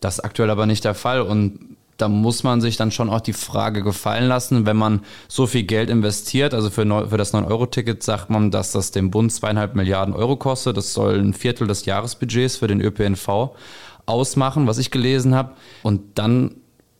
Das 0.00 0.18
ist 0.18 0.24
aktuell 0.24 0.50
aber 0.50 0.66
nicht 0.66 0.84
der 0.84 0.94
Fall 0.94 1.20
und 1.20 1.76
da 1.96 2.08
muss 2.08 2.42
man 2.42 2.60
sich 2.60 2.76
dann 2.76 2.90
schon 2.90 3.08
auch 3.08 3.20
die 3.20 3.32
Frage 3.32 3.82
gefallen 3.82 4.26
lassen, 4.26 4.66
wenn 4.66 4.76
man 4.76 5.00
so 5.28 5.46
viel 5.46 5.62
Geld 5.62 5.90
investiert. 5.90 6.52
Also 6.52 6.70
für, 6.70 6.84
für 7.08 7.16
das 7.16 7.32
9-Euro-Ticket 7.32 8.02
sagt 8.02 8.30
man, 8.30 8.50
dass 8.50 8.72
das 8.72 8.90
dem 8.90 9.10
Bund 9.10 9.32
zweieinhalb 9.32 9.74
Milliarden 9.74 10.14
Euro 10.14 10.36
kostet. 10.36 10.76
Das 10.76 10.92
soll 10.92 11.18
ein 11.20 11.34
Viertel 11.34 11.68
des 11.68 11.84
Jahresbudgets 11.84 12.56
für 12.56 12.66
den 12.66 12.80
ÖPNV 12.80 13.50
ausmachen, 14.06 14.66
was 14.66 14.78
ich 14.78 14.90
gelesen 14.90 15.34
habe. 15.34 15.52
Und 15.82 16.18
dann 16.18 16.56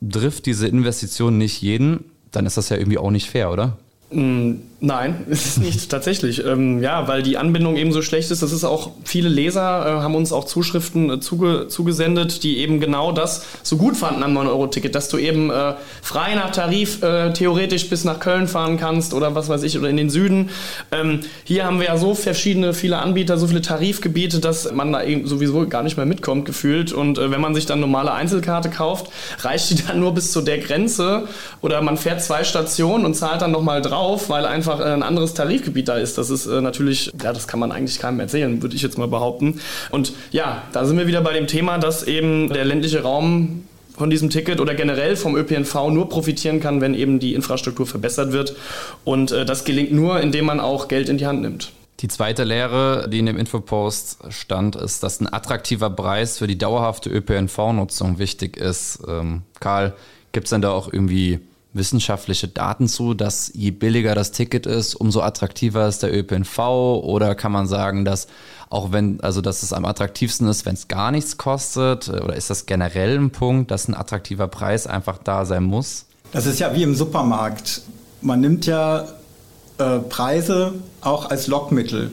trifft 0.07 0.45
diese 0.45 0.67
Investition 0.67 1.37
nicht 1.37 1.61
jeden. 1.61 2.05
Dann 2.31 2.45
ist 2.45 2.57
das 2.57 2.69
ja 2.69 2.77
irgendwie 2.77 2.97
auch 2.97 3.11
nicht 3.11 3.29
fair, 3.29 3.51
oder? 3.51 3.77
嗯 4.11 4.59
nein, 4.79 5.25
ist 5.29 5.59
nicht 5.59 5.89
tatsächlich. 5.89 6.43
Ähm, 6.45 6.81
ja, 6.81 7.07
weil 7.07 7.21
die 7.21 7.37
Anbindung 7.37 7.75
eben 7.75 7.91
so 7.91 8.01
schlecht 8.01 8.31
ist. 8.31 8.41
Das 8.41 8.51
ist 8.51 8.63
auch, 8.63 8.91
viele 9.03 9.29
Leser 9.29 9.85
äh, 9.85 10.01
haben 10.01 10.15
uns 10.15 10.31
auch 10.31 10.45
Zuschriften 10.45 11.09
äh, 11.09 11.19
zuge, 11.19 11.67
zugesendet, 11.67 12.43
die 12.43 12.57
eben 12.59 12.79
genau 12.79 13.11
das 13.11 13.45
so 13.63 13.77
gut 13.77 13.97
fanden 13.97 14.23
am 14.23 14.37
9-Euro-Ticket, 14.37 14.95
dass 14.95 15.09
du 15.09 15.17
eben 15.17 15.51
äh, 15.51 15.73
frei 16.01 16.35
nach 16.35 16.51
Tarif 16.51 17.03
äh, 17.03 17.33
theoretisch 17.33 17.89
bis 17.89 18.03
nach 18.05 18.19
Köln 18.19 18.47
fahren 18.47 18.77
kannst 18.77 19.13
oder 19.13 19.35
was 19.35 19.49
weiß 19.49 19.63
ich, 19.63 19.77
oder 19.77 19.89
in 19.89 19.97
den 19.97 20.09
Süden. 20.09 20.49
Ähm, 20.91 21.19
hier 21.43 21.65
haben 21.65 21.79
wir 21.79 21.87
ja 21.87 21.97
so 21.97 22.15
verschiedene, 22.15 22.73
viele 22.73 22.99
Anbieter, 22.99 23.37
so 23.37 23.47
viele 23.47 23.61
Tarifgebiete, 23.61 24.39
dass 24.39 24.71
man 24.71 24.91
da 24.91 25.03
eben 25.03 25.27
sowieso 25.27 25.67
gar 25.67 25.83
nicht 25.83 25.97
mehr 25.97 26.05
mitkommt, 26.05 26.45
gefühlt. 26.45 26.93
Und 26.93 27.17
äh, 27.17 27.31
wenn 27.31 27.41
man 27.41 27.53
sich 27.53 27.65
dann 27.65 27.79
normale 27.79 28.13
Einzelkarte 28.13 28.69
kauft, 28.69 29.11
reicht 29.39 29.69
die 29.69 29.85
dann 29.85 29.99
nur 29.99 30.13
bis 30.13 30.31
zu 30.31 30.41
der 30.41 30.57
Grenze 30.57 31.27
oder 31.61 31.81
man 31.81 31.97
fährt 31.97 32.23
zwei 32.23 32.43
Stationen 32.43 33.05
und 33.05 33.13
zahlt 33.13 33.41
dann 33.41 33.51
nochmal 33.51 33.81
drauf 33.81 34.05
auf, 34.05 34.29
weil 34.29 34.45
einfach 34.45 34.64
äh, 34.67 34.83
ein 34.83 35.03
anderes 35.03 35.33
Tarifgebiet 35.33 35.87
da 35.87 35.97
ist. 35.97 36.17
Das 36.17 36.29
ist 36.29 36.45
äh, 36.45 36.61
natürlich, 36.61 37.11
ja, 37.21 37.33
das 37.33 37.47
kann 37.47 37.59
man 37.59 37.71
eigentlich 37.71 37.99
keinem 37.99 38.19
erzählen, 38.19 38.61
würde 38.61 38.75
ich 38.75 38.81
jetzt 38.81 38.97
mal 38.97 39.07
behaupten. 39.07 39.59
Und 39.91 40.13
ja, 40.31 40.63
da 40.71 40.85
sind 40.85 40.97
wir 40.97 41.07
wieder 41.07 41.21
bei 41.21 41.33
dem 41.33 41.47
Thema, 41.47 41.77
dass 41.77 42.03
eben 42.03 42.49
der 42.49 42.65
ländliche 42.65 43.01
Raum 43.01 43.63
von 43.97 44.09
diesem 44.09 44.29
Ticket 44.29 44.59
oder 44.59 44.75
generell 44.75 45.15
vom 45.15 45.35
ÖPNV 45.35 45.89
nur 45.89 46.09
profitieren 46.09 46.59
kann, 46.59 46.81
wenn 46.81 46.93
eben 46.93 47.19
die 47.19 47.33
Infrastruktur 47.33 47.85
verbessert 47.85 48.31
wird. 48.31 48.55
Und 49.03 49.31
äh, 49.31 49.45
das 49.45 49.63
gelingt 49.63 49.91
nur, 49.91 50.19
indem 50.19 50.45
man 50.45 50.59
auch 50.59 50.87
Geld 50.87 51.09
in 51.09 51.17
die 51.17 51.25
Hand 51.25 51.41
nimmt. 51.41 51.71
Die 52.01 52.09
zweite 52.09 52.43
Lehre, 52.43 53.07
die 53.09 53.19
in 53.19 53.25
dem 53.25 53.37
Infopost 53.37 54.17
stand, 54.29 54.75
ist, 54.75 55.01
dass 55.01 55.21
ein 55.21 55.31
attraktiver 55.31 55.89
Preis 55.89 56.37
für 56.37 56.47
die 56.47 56.57
dauerhafte 56.57 57.09
ÖPNV-Nutzung 57.09 58.19
wichtig 58.19 58.57
ist. 58.57 58.99
Ähm, 59.07 59.43
Karl, 59.61 59.93
gibt 60.33 60.47
es 60.47 60.49
denn 60.49 60.61
da 60.61 60.71
auch 60.71 60.91
irgendwie 60.91 61.39
wissenschaftliche 61.75 62.47
Daten 62.47 62.87
zu, 62.87 63.13
dass 63.13 63.51
je 63.53 63.71
billiger 63.71 64.15
das 64.15 64.31
Ticket 64.31 64.65
ist, 64.65 64.95
umso 64.95 65.21
attraktiver 65.21 65.87
ist 65.87 66.01
der 66.01 66.15
ÖPNV? 66.15 66.57
Oder 67.03 67.35
kann 67.35 67.51
man 67.51 67.67
sagen, 67.67 68.05
dass 68.05 68.27
auch 68.69 68.91
wenn, 68.91 69.21
also 69.21 69.41
dass 69.41 69.61
es 69.61 69.73
am 69.73 69.85
attraktivsten 69.85 70.47
ist, 70.47 70.65
wenn 70.65 70.73
es 70.73 70.87
gar 70.87 71.11
nichts 71.11 71.37
kostet? 71.37 72.09
Oder 72.09 72.35
ist 72.35 72.49
das 72.49 72.65
generell 72.65 73.17
ein 73.17 73.31
Punkt, 73.31 73.71
dass 73.71 73.87
ein 73.87 73.95
attraktiver 73.95 74.47
Preis 74.47 74.87
einfach 74.87 75.17
da 75.17 75.45
sein 75.45 75.63
muss? 75.63 76.05
Das 76.31 76.45
ist 76.45 76.59
ja 76.59 76.73
wie 76.73 76.83
im 76.83 76.95
Supermarkt. 76.95 77.81
Man 78.21 78.41
nimmt 78.41 78.65
ja 78.65 79.05
äh, 79.77 79.99
Preise 79.99 80.73
auch 81.01 81.29
als 81.29 81.47
Lockmittel. 81.47 82.11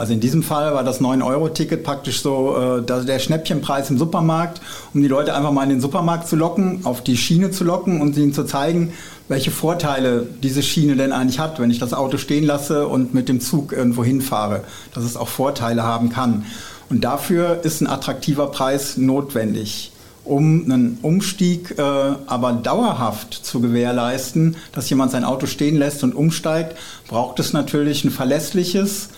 Also 0.00 0.14
in 0.14 0.20
diesem 0.20 0.42
Fall 0.42 0.72
war 0.72 0.82
das 0.82 1.02
9-Euro-Ticket 1.02 1.84
praktisch 1.84 2.22
so 2.22 2.56
äh, 2.56 3.04
der 3.04 3.18
Schnäppchenpreis 3.18 3.90
im 3.90 3.98
Supermarkt, 3.98 4.62
um 4.94 5.02
die 5.02 5.08
Leute 5.08 5.34
einfach 5.34 5.52
mal 5.52 5.64
in 5.64 5.68
den 5.68 5.82
Supermarkt 5.82 6.26
zu 6.26 6.36
locken, 6.36 6.80
auf 6.84 7.04
die 7.04 7.18
Schiene 7.18 7.50
zu 7.50 7.64
locken 7.64 8.00
und 8.00 8.16
ihnen 8.16 8.32
zu 8.32 8.44
zeigen, 8.44 8.94
welche 9.28 9.50
Vorteile 9.50 10.26
diese 10.42 10.62
Schiene 10.62 10.96
denn 10.96 11.12
eigentlich 11.12 11.38
hat, 11.38 11.60
wenn 11.60 11.70
ich 11.70 11.78
das 11.78 11.92
Auto 11.92 12.16
stehen 12.16 12.44
lasse 12.44 12.88
und 12.88 13.12
mit 13.12 13.28
dem 13.28 13.42
Zug 13.42 13.74
irgendwo 13.74 14.02
hinfahre, 14.02 14.64
dass 14.94 15.04
es 15.04 15.18
auch 15.18 15.28
Vorteile 15.28 15.82
haben 15.82 16.08
kann. 16.08 16.46
Und 16.88 17.04
dafür 17.04 17.60
ist 17.62 17.82
ein 17.82 17.86
attraktiver 17.86 18.46
Preis 18.46 18.96
notwendig. 18.96 19.92
Um 20.24 20.64
einen 20.64 20.98
Umstieg 21.02 21.78
äh, 21.78 21.82
aber 21.82 22.54
dauerhaft 22.54 23.34
zu 23.34 23.60
gewährleisten, 23.60 24.56
dass 24.72 24.88
jemand 24.88 25.10
sein 25.12 25.24
Auto 25.24 25.44
stehen 25.44 25.76
lässt 25.76 26.02
und 26.04 26.14
umsteigt, 26.14 26.78
braucht 27.06 27.38
es 27.38 27.52
natürlich 27.52 28.02
ein 28.04 28.10
verlässliches, 28.10 29.10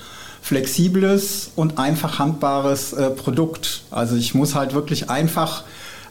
flexibles 0.43 1.53
und 1.55 1.79
einfach 1.79 2.19
handbares 2.19 2.93
äh, 2.93 3.11
Produkt. 3.11 3.85
Also 3.91 4.17
ich 4.17 4.35
muss 4.35 4.55
halt 4.55 4.75
wirklich 4.75 5.09
einfach 5.09 5.63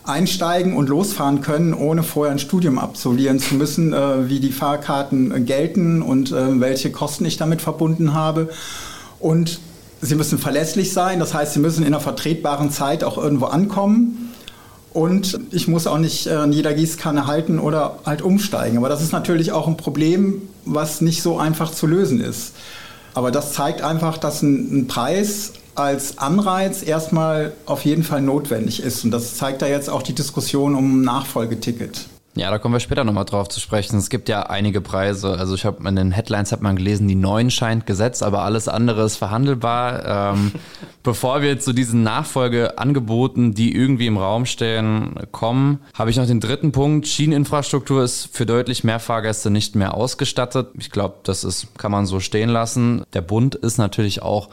einsteigen 0.04 0.76
und 0.76 0.90
losfahren 0.90 1.42
können, 1.42 1.74
ohne 1.74 2.02
vorher 2.02 2.32
ein 2.32 2.40
Studium 2.40 2.80
absolvieren 2.80 3.40
zu 3.40 3.56
müssen, 3.56 3.94
äh, 3.94 4.30
wie 4.30 4.40
die 4.40 4.54
Fahrkarten 4.54 5.32
äh, 5.32 5.42
gelten 5.42 6.02
und 6.02 6.32
äh, 6.32 6.60
welche 6.60 6.92
Kosten 6.92 7.26
ich 7.26 7.38
damit 7.38 7.62
verbunden 7.62 8.14
habe. 8.14 8.50
Und 9.20 9.60
sie 10.02 10.16
müssen 10.16 10.40
verlässlich 10.40 10.94
sein, 10.94 11.20
das 11.20 11.34
heißt, 11.34 11.54
sie 11.54 11.60
müssen 11.60 11.82
in 11.82 11.88
einer 11.88 12.00
vertretbaren 12.00 12.72
Zeit 12.72 13.04
auch 13.04 13.18
irgendwo 13.18 13.46
ankommen. 13.46 14.32
Und 14.94 15.40
ich 15.52 15.68
muss 15.68 15.88
auch 15.88 16.00
nicht 16.00 16.28
äh, 16.28 16.32
an 16.32 16.54
jeder 16.54 16.74
Gießkanne 16.74 17.28
halten 17.28 17.60
oder 17.60 18.00
halt 18.06 18.22
umsteigen. 18.22 18.78
Aber 18.78 18.90
das 18.90 19.02
ist 19.02 19.12
natürlich 19.12 19.52
auch 19.52 19.68
ein 19.68 19.78
Problem, 19.78 20.42
was 20.66 21.02
nicht 21.02 21.22
so 21.22 21.38
einfach 21.38 21.72
zu 21.72 21.86
lösen 21.86 22.22
ist. 22.22 22.54
Aber 23.14 23.32
das 23.32 23.54
zeigt 23.54 23.82
einfach, 23.82 24.18
dass 24.18 24.42
ein, 24.42 24.82
ein 24.82 24.88
Preis 24.88 25.54
als 25.76 26.18
Anreiz 26.18 26.84
erstmal 26.84 27.54
auf 27.66 27.86
jeden 27.86 28.04
Fall 28.04 28.22
notwendig 28.22 28.82
ist. 28.82 29.04
Und 29.04 29.12
das 29.12 29.38
zeigt 29.38 29.62
da 29.62 29.68
jetzt 29.68 29.90
auch 29.90 30.02
die 30.02 30.14
Diskussion 30.14 30.76
um 30.76 31.02
ein 31.02 31.02
Nachfolgeticket. 31.04 32.08
Ja, 32.34 32.50
da 32.50 32.60
kommen 32.60 32.74
wir 32.74 32.80
später 32.80 33.04
nochmal 33.04 33.26
drauf 33.26 33.50
zu 33.50 33.60
sprechen. 33.60 33.98
Es 33.98 34.10
gibt 34.10 34.30
ja 34.30 34.44
einige 34.44 34.80
Preise. 34.80 35.38
Also 35.38 35.54
ich 35.54 35.66
habe 35.66 35.86
in 35.88 35.98
den 35.98 36.12
Headlines 36.12 36.54
hat 36.54 36.62
man 36.62 36.78
gelesen, 36.78 37.08
die 37.10 37.16
neuen 37.16 37.52
scheint 37.52 37.86
Gesetz, 37.86 38.22
aber 38.22 38.44
alles 38.44 38.70
andere 38.70 39.04
ist 39.04 39.18
verhandelbar. 39.18 40.34
Ähm, 40.34 40.54
bevor 41.04 41.42
wir 41.42 41.60
zu 41.60 41.74
diesen 41.74 42.04
Nachfolgeangeboten, 42.04 43.54
die 43.54 43.76
irgendwie 43.76 44.08
im 44.08 44.18
Raum 44.18 44.46
stehen, 44.46 45.16
kommen, 45.34 45.82
habe 45.94 46.10
ich 46.10 46.16
noch 46.16 46.26
den 46.26 46.40
dritten 46.40 46.72
Punkt. 46.72 47.06
Schieneninfrastruktur 47.06 48.04
ist 48.04 48.30
für 48.32 48.46
deutlich 48.46 48.86
mehr 48.86 49.00
Fahrgäste 49.00 49.50
nicht 49.50 49.76
mehr 49.76 49.94
ausgestattet. 49.94 50.70
Ich 50.80 50.90
glaube, 50.90 51.16
das 51.24 51.44
ist, 51.44 51.78
kann 51.78 51.92
man 51.92 52.06
so 52.06 52.22
stehen 52.22 52.50
lassen. 52.50 53.04
Der 53.14 53.22
Bund 53.22 53.56
ist 53.56 53.78
natürlich 53.78 54.22
auch 54.22 54.48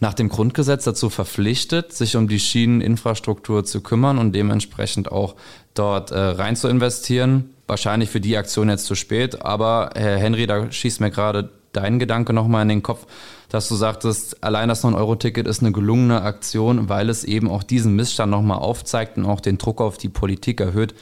nach 0.00 0.14
dem 0.14 0.28
Grundgesetz 0.28 0.84
dazu 0.84 1.10
verpflichtet, 1.10 1.92
sich 1.92 2.16
um 2.16 2.28
die 2.28 2.38
Schieneninfrastruktur 2.38 3.64
zu 3.64 3.80
kümmern 3.80 4.18
und 4.18 4.32
dementsprechend 4.32 5.10
auch 5.10 5.34
dort 5.74 6.10
äh, 6.10 6.18
rein 6.18 6.56
zu 6.56 6.68
investieren. 6.68 7.50
Wahrscheinlich 7.66 8.08
für 8.08 8.20
die 8.20 8.36
Aktion 8.36 8.68
jetzt 8.68 8.86
zu 8.86 8.94
spät, 8.94 9.42
aber 9.42 9.90
Herr 9.94 10.18
Henry, 10.18 10.46
da 10.46 10.70
schießt 10.70 11.00
mir 11.00 11.10
gerade 11.10 11.50
dein 11.72 11.98
Gedanke 11.98 12.32
nochmal 12.32 12.62
in 12.62 12.68
den 12.68 12.82
Kopf, 12.82 13.06
dass 13.48 13.68
du 13.68 13.74
sagtest, 13.74 14.42
allein 14.42 14.68
das 14.68 14.84
9-Euro-Ticket 14.84 15.46
ist 15.46 15.60
eine 15.60 15.72
gelungene 15.72 16.22
Aktion, 16.22 16.88
weil 16.88 17.08
es 17.08 17.24
eben 17.24 17.50
auch 17.50 17.62
diesen 17.62 17.94
Missstand 17.96 18.30
nochmal 18.30 18.58
aufzeigt 18.58 19.16
und 19.16 19.26
auch 19.26 19.40
den 19.40 19.58
Druck 19.58 19.80
auf 19.80 19.98
die 19.98 20.08
Politik 20.08 20.60
erhöht, 20.60 20.94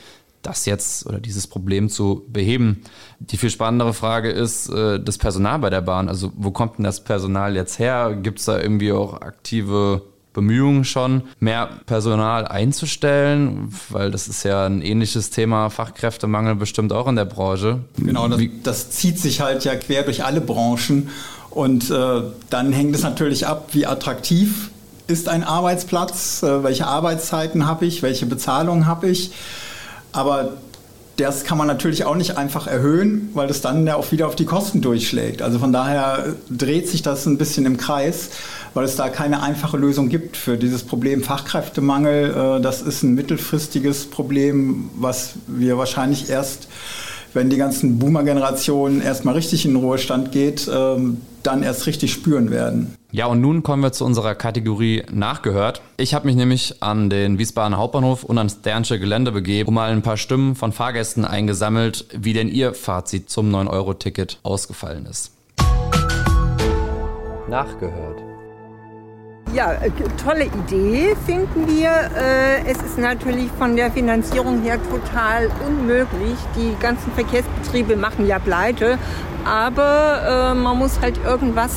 das 0.46 0.66
jetzt 0.66 1.06
oder 1.06 1.18
dieses 1.18 1.46
Problem 1.46 1.88
zu 1.88 2.24
beheben. 2.28 2.82
Die 3.18 3.36
viel 3.36 3.50
spannendere 3.50 3.92
Frage 3.92 4.30
ist 4.30 4.68
äh, 4.68 5.00
das 5.00 5.18
Personal 5.18 5.58
bei 5.58 5.70
der 5.70 5.80
Bahn. 5.80 6.08
Also 6.08 6.32
wo 6.36 6.50
kommt 6.50 6.78
denn 6.78 6.84
das 6.84 7.02
Personal 7.02 7.54
jetzt 7.54 7.78
her? 7.78 8.16
Gibt 8.22 8.38
es 8.38 8.44
da 8.44 8.58
irgendwie 8.58 8.92
auch 8.92 9.20
aktive 9.20 10.02
Bemühungen 10.36 10.84
schon, 10.84 11.22
mehr 11.40 11.70
Personal 11.86 12.46
einzustellen, 12.46 13.72
weil 13.88 14.10
das 14.10 14.28
ist 14.28 14.42
ja 14.42 14.66
ein 14.66 14.82
ähnliches 14.82 15.30
Thema, 15.30 15.70
Fachkräftemangel 15.70 16.56
bestimmt 16.56 16.92
auch 16.92 17.08
in 17.08 17.16
der 17.16 17.24
Branche. 17.24 17.80
Genau, 17.96 18.28
das, 18.28 18.42
das 18.62 18.90
zieht 18.90 19.18
sich 19.18 19.40
halt 19.40 19.64
ja 19.64 19.74
quer 19.76 20.02
durch 20.02 20.24
alle 20.24 20.42
Branchen 20.42 21.08
und 21.48 21.90
äh, 21.90 22.20
dann 22.50 22.72
hängt 22.74 22.94
es 22.94 23.02
natürlich 23.02 23.46
ab, 23.46 23.70
wie 23.72 23.86
attraktiv 23.86 24.70
ist 25.06 25.30
ein 25.30 25.42
Arbeitsplatz, 25.42 26.42
äh, 26.42 26.62
welche 26.62 26.86
Arbeitszeiten 26.86 27.66
habe 27.66 27.86
ich, 27.86 28.02
welche 28.02 28.26
Bezahlung 28.26 28.84
habe 28.84 29.08
ich. 29.08 29.32
Aber 30.16 30.54
das 31.16 31.44
kann 31.44 31.58
man 31.58 31.66
natürlich 31.66 32.04
auch 32.04 32.14
nicht 32.14 32.38
einfach 32.38 32.66
erhöhen, 32.66 33.30
weil 33.34 33.48
das 33.48 33.60
dann 33.60 33.86
ja 33.86 33.96
auch 33.96 34.12
wieder 34.12 34.26
auf 34.26 34.34
die 34.34 34.46
Kosten 34.46 34.80
durchschlägt. 34.80 35.42
Also 35.42 35.58
von 35.58 35.72
daher 35.72 36.34
dreht 36.50 36.88
sich 36.88 37.02
das 37.02 37.26
ein 37.26 37.36
bisschen 37.36 37.66
im 37.66 37.76
Kreis, 37.76 38.30
weil 38.72 38.84
es 38.84 38.96
da 38.96 39.10
keine 39.10 39.42
einfache 39.42 39.76
Lösung 39.76 40.08
gibt 40.08 40.36
für 40.38 40.56
dieses 40.56 40.84
Problem 40.84 41.22
Fachkräftemangel. 41.22 42.58
Äh, 42.58 42.60
das 42.62 42.80
ist 42.80 43.02
ein 43.02 43.14
mittelfristiges 43.14 44.06
Problem, 44.06 44.90
was 44.96 45.34
wir 45.46 45.76
wahrscheinlich 45.76 46.30
erst, 46.30 46.68
wenn 47.34 47.50
die 47.50 47.58
ganzen 47.58 47.98
Boomer-Generationen 47.98 49.02
erstmal 49.02 49.34
richtig 49.34 49.66
in 49.66 49.72
den 49.72 49.82
Ruhestand 49.82 50.32
geht, 50.32 50.66
ähm, 50.72 51.20
dann 51.46 51.62
erst 51.62 51.86
richtig 51.86 52.12
spüren 52.12 52.50
werden. 52.50 52.96
Ja, 53.12 53.26
und 53.26 53.40
nun 53.40 53.62
kommen 53.62 53.82
wir 53.82 53.92
zu 53.92 54.04
unserer 54.04 54.34
Kategorie 54.34 55.04
Nachgehört. 55.10 55.80
Ich 55.96 56.12
habe 56.12 56.26
mich 56.26 56.36
nämlich 56.36 56.82
an 56.82 57.08
den 57.08 57.38
Wiesbadener 57.38 57.78
Hauptbahnhof 57.78 58.24
und 58.24 58.36
ans 58.38 58.62
Dernsche 58.62 58.98
Gelände 58.98 59.32
begeben, 59.32 59.68
um 59.68 59.74
mal 59.74 59.90
ein 59.90 60.02
paar 60.02 60.16
Stimmen 60.16 60.54
von 60.54 60.72
Fahrgästen 60.72 61.24
eingesammelt, 61.24 62.06
wie 62.12 62.32
denn 62.32 62.48
ihr 62.48 62.74
Fazit 62.74 63.30
zum 63.30 63.54
9-Euro-Ticket 63.54 64.40
ausgefallen 64.42 65.06
ist. 65.06 65.32
Nachgehört. 67.48 68.35
Ja, 69.52 69.72
äh, 69.72 69.90
tolle 70.22 70.46
Idee 70.46 71.16
finden 71.24 71.68
wir. 71.68 71.90
Äh, 71.90 72.68
es 72.68 72.82
ist 72.82 72.98
natürlich 72.98 73.48
von 73.56 73.76
der 73.76 73.90
Finanzierung 73.92 74.60
her 74.62 74.78
total 74.90 75.48
unmöglich. 75.66 76.36
Die 76.56 76.74
ganzen 76.80 77.12
Verkehrsbetriebe 77.12 77.96
machen 77.96 78.26
ja 78.26 78.40
pleite, 78.40 78.98
aber 79.44 80.52
äh, 80.52 80.54
man 80.54 80.76
muss 80.78 81.00
halt 81.00 81.18
irgendwas 81.24 81.76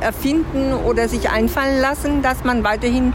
erfinden 0.00 0.74
oder 0.74 1.08
sich 1.08 1.30
einfallen 1.30 1.80
lassen, 1.80 2.22
dass 2.22 2.44
man 2.44 2.64
weiterhin 2.64 3.12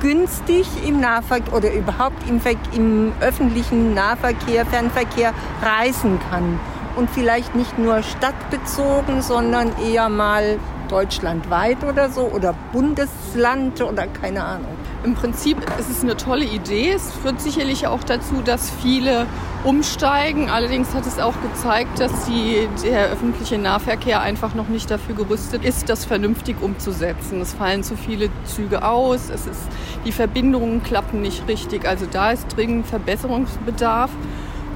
günstig 0.00 0.66
im 0.86 1.00
Nahverkehr 1.00 1.54
oder 1.54 1.72
überhaupt 1.72 2.28
im, 2.28 2.40
im 2.74 3.12
öffentlichen 3.20 3.94
Nahverkehr, 3.94 4.64
Fernverkehr 4.66 5.32
reisen 5.62 6.18
kann. 6.30 6.58
Und 6.96 7.10
vielleicht 7.10 7.54
nicht 7.54 7.78
nur 7.78 8.02
stadtbezogen, 8.02 9.22
sondern 9.22 9.72
eher 9.82 10.08
mal 10.08 10.58
deutschlandweit 10.92 11.82
oder 11.84 12.10
so 12.10 12.22
oder 12.22 12.54
Bundesland 12.70 13.80
oder 13.80 14.06
keine 14.06 14.44
Ahnung. 14.44 14.76
Im 15.04 15.14
Prinzip 15.14 15.56
ist 15.78 15.88
es 15.90 16.02
eine 16.02 16.16
tolle 16.16 16.44
Idee. 16.44 16.92
Es 16.92 17.10
führt 17.10 17.40
sicherlich 17.40 17.86
auch 17.86 18.04
dazu, 18.04 18.42
dass 18.44 18.70
viele 18.70 19.26
umsteigen. 19.64 20.50
Allerdings 20.50 20.94
hat 20.94 21.06
es 21.06 21.18
auch 21.18 21.34
gezeigt, 21.40 21.98
dass 21.98 22.26
die, 22.26 22.68
der 22.84 23.06
öffentliche 23.06 23.56
Nahverkehr 23.56 24.20
einfach 24.20 24.54
noch 24.54 24.68
nicht 24.68 24.90
dafür 24.90 25.14
gerüstet 25.14 25.64
ist, 25.64 25.88
das 25.88 26.04
vernünftig 26.04 26.56
umzusetzen. 26.60 27.40
Es 27.40 27.54
fallen 27.54 27.82
zu 27.82 27.96
viele 27.96 28.28
Züge 28.44 28.84
aus, 28.84 29.30
es 29.30 29.46
ist, 29.46 29.62
die 30.04 30.12
Verbindungen 30.12 30.82
klappen 30.82 31.22
nicht 31.22 31.48
richtig. 31.48 31.88
Also 31.88 32.06
da 32.10 32.32
ist 32.32 32.54
dringend 32.54 32.86
Verbesserungsbedarf. 32.86 34.10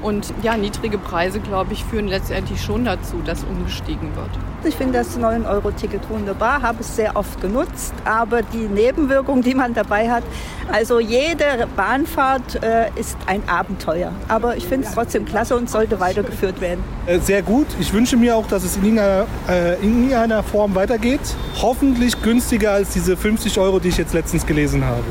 Und 0.07 0.33
ja, 0.41 0.57
niedrige 0.57 0.99
Preise, 0.99 1.41
glaube 1.41 1.73
ich, 1.73 1.85
führen 1.85 2.07
letztendlich 2.07 2.63
schon 2.63 2.85
dazu, 2.85 3.17
dass 3.25 3.43
umgestiegen 3.43 4.15
wird. 4.15 4.31
Ich 4.63 4.77
finde 4.77 4.99
das 4.99 5.19
9-Euro-Ticket 5.19 6.09
wunderbar, 6.09 6.63
habe 6.63 6.79
es 6.79 6.95
sehr 6.95 7.17
oft 7.17 7.41
genutzt, 7.41 7.93
aber 8.05 8.43
die 8.43 8.69
Nebenwirkung, 8.69 9.43
die 9.43 9.57
man 9.57 9.75
dabei 9.75 10.09
hat, 10.09 10.23
also 10.71 11.01
jede 11.01 11.67
Bahnfahrt 11.75 12.63
äh, 12.63 12.89
ist 12.95 13.17
ein 13.27 13.49
Abenteuer. 13.49 14.13
Aber 14.29 14.57
ich 14.57 14.65
finde 14.69 14.87
es 14.87 14.95
trotzdem 14.95 15.25
klasse 15.25 15.57
und 15.57 15.69
sollte 15.69 15.99
weitergeführt 15.99 16.61
werden. 16.61 16.85
Äh, 17.07 17.19
sehr 17.19 17.43
gut. 17.43 17.67
Ich 17.81 17.93
wünsche 17.93 18.17
mir 18.17 18.37
auch, 18.37 18.47
dass 18.47 18.63
es 18.63 18.77
in 18.77 18.85
irgendeiner, 18.85 19.27
äh, 19.49 19.75
in 19.83 20.05
irgendeiner 20.05 20.45
Form 20.45 20.77
weitergeht. 20.77 21.35
Hoffentlich 21.61 22.23
günstiger 22.23 22.71
als 22.71 22.91
diese 22.91 23.17
50 23.17 23.59
Euro, 23.59 23.81
die 23.81 23.89
ich 23.89 23.99
jetzt 23.99 24.15
letztens 24.15 24.47
gelesen 24.47 24.85
habe. 24.85 25.03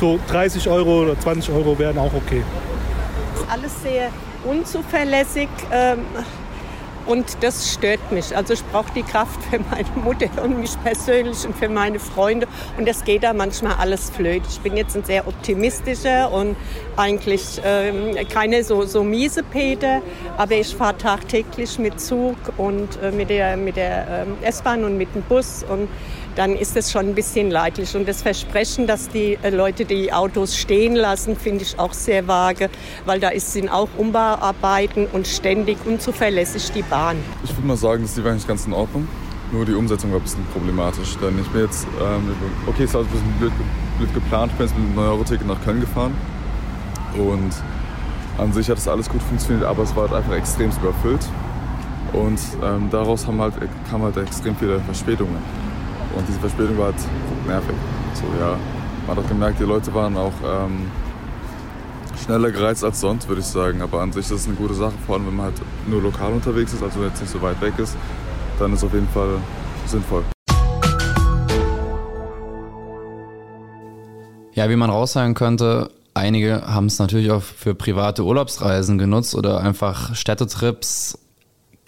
So 0.00 0.18
30 0.32 0.68
Euro 0.68 1.02
oder 1.02 1.20
20 1.20 1.54
Euro 1.54 1.78
wären 1.78 1.96
auch 1.96 2.12
okay 2.12 2.42
alles 3.50 3.82
sehr 3.82 4.10
unzuverlässig. 4.44 5.48
Ähm, 5.72 6.04
und 7.06 7.38
das 7.40 7.72
stört 7.72 8.12
mich. 8.12 8.36
Also 8.36 8.54
ich 8.54 8.64
brauche 8.66 8.92
die 8.94 9.02
Kraft 9.02 9.42
für 9.50 9.58
meine 9.70 9.88
Mutter 10.04 10.28
und 10.42 10.60
mich 10.60 10.80
persönlich 10.84 11.44
und 11.44 11.56
für 11.56 11.68
meine 11.68 11.98
Freunde. 11.98 12.46
Und 12.76 12.86
das 12.86 13.04
geht 13.04 13.22
da 13.22 13.32
manchmal 13.32 13.74
alles 13.78 14.10
flöt. 14.10 14.42
Ich 14.48 14.60
bin 14.60 14.76
jetzt 14.76 14.96
ein 14.96 15.04
sehr 15.04 15.26
optimistischer 15.26 16.30
und 16.30 16.56
eigentlich 16.96 17.60
ähm, 17.64 18.16
keine 18.28 18.62
so, 18.62 18.84
so 18.84 19.02
miese 19.02 19.42
Peter. 19.42 20.02
Aber 20.36 20.54
ich 20.54 20.76
fahre 20.76 20.96
tagtäglich 20.98 21.78
mit 21.78 22.00
Zug 22.00 22.36
und 22.58 23.02
äh, 23.02 23.10
mit 23.10 23.30
der, 23.30 23.56
mit 23.56 23.76
der 23.76 24.26
ähm, 24.26 24.36
S-Bahn 24.42 24.84
und 24.84 24.96
mit 24.96 25.14
dem 25.14 25.22
Bus. 25.22 25.64
Und 25.68 25.88
dann 26.40 26.56
ist 26.56 26.74
es 26.74 26.90
schon 26.90 27.08
ein 27.08 27.14
bisschen 27.14 27.50
leidlich. 27.50 27.94
Und 27.94 28.08
das 28.08 28.22
Versprechen, 28.22 28.86
dass 28.86 29.10
die 29.10 29.36
äh, 29.42 29.50
Leute 29.50 29.84
die 29.84 30.10
Autos 30.10 30.56
stehen 30.56 30.96
lassen, 30.96 31.36
finde 31.36 31.64
ich 31.64 31.78
auch 31.78 31.92
sehr 31.92 32.26
vage, 32.26 32.70
weil 33.04 33.20
da 33.20 33.28
sind 33.36 33.68
auch 33.68 33.90
Umbauarbeiten 33.98 35.06
und 35.12 35.26
ständig 35.26 35.76
unzuverlässig 35.84 36.72
die 36.72 36.80
Bahn. 36.80 37.18
Ich 37.44 37.54
würde 37.54 37.66
mal 37.66 37.76
sagen, 37.76 38.04
das 38.04 38.16
ist 38.16 38.24
eigentlich 38.24 38.48
ganz 38.48 38.64
in 38.66 38.72
Ordnung. 38.72 39.06
Nur 39.52 39.66
die 39.66 39.74
Umsetzung 39.74 40.12
war 40.12 40.18
ein 40.18 40.22
bisschen 40.22 40.46
problematisch. 40.54 41.18
Denn 41.18 41.38
ich 41.38 41.46
bin 41.48 41.60
jetzt, 41.60 41.86
ähm, 42.00 42.34
okay, 42.66 42.84
es 42.84 42.94
war 42.94 43.02
ein 43.02 43.06
bisschen 43.08 43.32
blöd, 43.38 43.52
blöd 43.98 44.14
geplant. 44.14 44.52
Ich 44.52 44.56
bin 44.56 44.66
jetzt 44.66 44.78
mit 44.78 44.86
einem 44.86 44.98
9-Euro-Ticket 44.98 45.46
nach 45.46 45.62
Köln 45.62 45.80
gefahren. 45.80 46.14
Und 47.18 47.52
an 48.38 48.50
sich 48.54 48.70
hat 48.70 48.78
das 48.78 48.88
alles 48.88 49.10
gut 49.10 49.20
funktioniert, 49.24 49.66
aber 49.66 49.82
es 49.82 49.94
war 49.94 50.08
halt 50.08 50.14
einfach 50.14 50.36
extrem 50.38 50.70
überfüllt. 50.70 51.28
Und 52.14 52.40
ähm, 52.64 52.88
daraus 52.90 53.26
haben 53.26 53.42
halt, 53.42 53.52
kamen 53.90 54.04
halt 54.04 54.16
extrem 54.16 54.56
viele 54.56 54.80
Verspätungen. 54.80 55.36
Und 56.16 56.26
diese 56.28 56.40
Verspätung 56.40 56.76
war 56.78 56.86
halt 56.86 56.96
nervig. 57.46 57.74
So, 58.14 58.24
ja. 58.40 58.56
Man 59.06 59.16
hat 59.16 59.24
auch 59.24 59.28
gemerkt, 59.28 59.60
die 59.60 59.64
Leute 59.64 59.92
waren 59.94 60.16
auch 60.16 60.32
ähm, 60.44 60.90
schneller 62.22 62.50
gereizt 62.50 62.84
als 62.84 63.00
sonst, 63.00 63.28
würde 63.28 63.40
ich 63.40 63.46
sagen. 63.46 63.82
Aber 63.82 64.00
an 64.00 64.12
sich 64.12 64.26
ist 64.26 64.30
es 64.30 64.46
eine 64.46 64.56
gute 64.56 64.74
Sache, 64.74 64.94
vor 65.06 65.16
allem 65.16 65.26
wenn 65.26 65.36
man 65.36 65.46
halt 65.46 65.60
nur 65.86 66.02
lokal 66.02 66.32
unterwegs 66.32 66.72
ist, 66.72 66.82
also 66.82 67.02
jetzt 67.02 67.20
nicht 67.20 67.30
so 67.32 67.40
weit 67.42 67.60
weg 67.60 67.74
ist, 67.78 67.96
dann 68.58 68.72
ist 68.72 68.80
es 68.80 68.84
auf 68.84 68.92
jeden 68.92 69.08
Fall 69.08 69.38
sinnvoll. 69.86 70.24
Ja, 74.52 74.68
wie 74.68 74.76
man 74.76 74.90
raussagen 74.90 75.34
könnte, 75.34 75.90
einige 76.12 76.62
haben 76.66 76.86
es 76.86 76.98
natürlich 76.98 77.30
auch 77.30 77.42
für 77.42 77.74
private 77.74 78.24
Urlaubsreisen 78.24 78.98
genutzt 78.98 79.34
oder 79.34 79.60
einfach 79.60 80.14
Städtetrips 80.14 81.18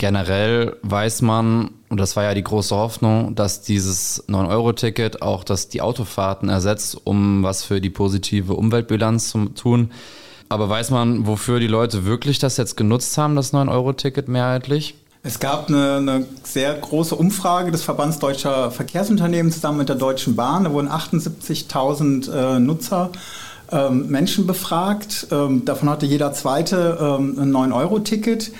generell 0.03 0.79
weiß 0.83 1.23
man, 1.23 1.71
und 1.89 2.01
das 2.01 2.17
war 2.17 2.25
ja 2.25 2.35
die 2.35 2.43
große 2.43 2.75
Hoffnung, 2.75 3.37
dass 3.37 3.63
dieses 3.63 4.29
9-Euro-Ticket 4.29 5.23
auch 5.23 5.45
dass 5.45 5.69
die 5.69 5.81
Autofahrten 5.81 6.49
ersetzt, 6.49 7.01
um 7.05 7.45
was 7.45 7.63
für 7.63 7.81
die 7.81 7.89
positive 7.89 8.55
Umweltbilanz 8.55 9.31
zu 9.31 9.45
tun. 9.51 9.93
Aber 10.49 10.69
weiß 10.69 10.91
man, 10.91 11.29
wofür 11.29 11.61
die 11.61 11.69
Leute 11.69 12.05
wirklich 12.05 12.41
das 12.41 12.57
jetzt 12.57 12.77
genutzt 12.77 13.17
haben, 13.17 13.37
das 13.37 13.53
9-Euro-Ticket 13.53 14.27
mehrheitlich? 14.27 14.97
Es 15.23 15.39
gab 15.39 15.69
eine, 15.69 15.99
eine, 15.99 16.27
sehr 16.43 16.75
große 16.75 17.15
Umfrage 17.15 17.71
des 17.71 17.85
Verbands 17.85 18.19
Deutscher 18.19 18.73
Verkehrsunternehmen 18.73 19.53
zusammen 19.53 19.79
mit 19.79 19.89
der 19.89 19.95
Deutschen 19.95 20.35
Bahn. 20.35 20.65
Da 20.65 20.73
wurden 20.73 20.89
78.000 20.89 22.57
äh, 22.57 22.59
Nutzer 22.59 23.13
ähm, 23.71 24.09
Menschen 24.09 24.49
befragt. 24.49 25.29
Ähm, 25.31 25.65
davon 25.65 25.89
hatte 25.89 26.07
jeder 26.07 26.33
zweite 26.33 26.99
ähm, 27.01 27.39
ein 27.39 27.53
9-Euro-Ticket. 27.53 28.51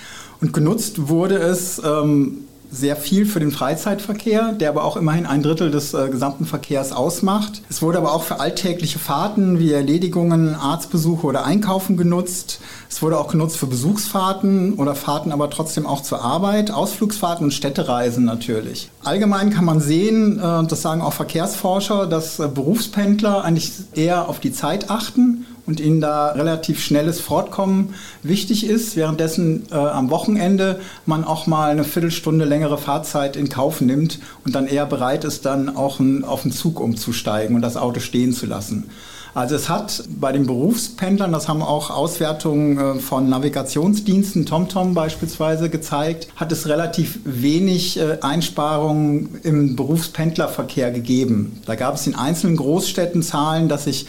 Und 0.43 0.51
genutzt 0.51 1.07
wurde 1.07 1.37
es 1.37 1.81
ähm, 1.85 2.39
sehr 2.69 2.97
viel 2.97 3.25
für 3.25 3.39
den 3.39 3.51
Freizeitverkehr, 3.51 4.51
der 4.51 4.67
aber 4.67 4.83
auch 4.83 4.97
immerhin 4.97 5.25
ein 5.25 5.41
Drittel 5.41 5.71
des 5.71 5.93
äh, 5.93 6.09
gesamten 6.09 6.45
Verkehrs 6.45 6.91
ausmacht. 6.91 7.61
Es 7.69 7.81
wurde 7.81 7.99
aber 7.99 8.11
auch 8.11 8.23
für 8.23 8.41
alltägliche 8.41 8.99
Fahrten 8.99 9.57
wie 9.57 9.71
Erledigungen, 9.71 10.55
Arztbesuche 10.55 11.25
oder 11.25 11.45
Einkaufen 11.45 11.95
genutzt. 11.95 12.59
Es 12.89 13.01
wurde 13.01 13.19
auch 13.19 13.29
genutzt 13.29 13.55
für 13.55 13.67
Besuchsfahrten 13.67 14.73
oder 14.73 14.95
Fahrten 14.95 15.31
aber 15.31 15.49
trotzdem 15.49 15.85
auch 15.85 16.01
zur 16.01 16.21
Arbeit, 16.21 16.71
Ausflugsfahrten 16.71 17.45
und 17.45 17.51
Städtereisen 17.51 18.25
natürlich. 18.25 18.89
Allgemein 19.01 19.49
kann 19.49 19.63
man 19.63 19.79
sehen, 19.79 20.39
äh, 20.39 20.67
das 20.67 20.81
sagen 20.81 21.01
auch 21.01 21.13
Verkehrsforscher, 21.13 22.05
dass 22.05 22.39
äh, 22.39 22.49
Berufspendler 22.53 23.45
eigentlich 23.45 23.71
eher 23.95 24.27
auf 24.27 24.41
die 24.41 24.51
Zeit 24.51 24.89
achten 24.89 25.45
und 25.65 25.79
ihnen 25.79 26.01
da 26.01 26.31
relativ 26.31 26.81
schnelles 26.83 27.19
Fortkommen 27.19 27.93
wichtig 28.21 28.65
ist, 28.65 28.95
währenddessen 28.95 29.67
äh, 29.71 29.75
am 29.75 30.09
Wochenende 30.09 30.79
man 31.05 31.23
auch 31.23 31.47
mal 31.47 31.71
eine 31.71 31.83
Viertelstunde 31.83 32.45
längere 32.45 32.77
Fahrzeit 32.77 33.35
in 33.35 33.49
Kauf 33.49 33.81
nimmt 33.81 34.19
und 34.45 34.55
dann 34.55 34.67
eher 34.67 34.85
bereit 34.85 35.23
ist, 35.23 35.45
dann 35.45 35.75
auch 35.75 35.99
ein, 35.99 36.23
auf 36.23 36.41
den 36.41 36.51
Zug 36.51 36.79
umzusteigen 36.79 37.55
und 37.55 37.61
das 37.61 37.77
Auto 37.77 37.99
stehen 37.99 38.33
zu 38.33 38.45
lassen. 38.45 38.89
Also 39.35 39.55
es 39.55 39.67
hat 39.67 40.03
bei 40.19 40.31
den 40.31 40.45
Berufspendlern, 40.45 41.31
das 41.31 41.47
haben 41.47 41.63
auch 41.63 41.89
Auswertungen 41.89 42.77
äh, 42.77 42.99
von 42.99 43.29
Navigationsdiensten, 43.29 44.45
TomTom 44.45 44.93
beispielsweise 44.93 45.71
gezeigt, 45.71 46.27
hat 46.35 46.51
es 46.51 46.67
relativ 46.67 47.19
wenig 47.23 47.99
äh, 47.99 48.19
Einsparungen 48.21 49.39
im 49.41 49.75
Berufspendlerverkehr 49.75 50.91
gegeben. 50.91 51.59
Da 51.65 51.73
gab 51.73 51.95
es 51.95 52.05
in 52.05 52.13
einzelnen 52.13 52.57
Großstädten 52.57 53.23
Zahlen, 53.23 53.69
dass 53.69 53.85
sich 53.85 54.05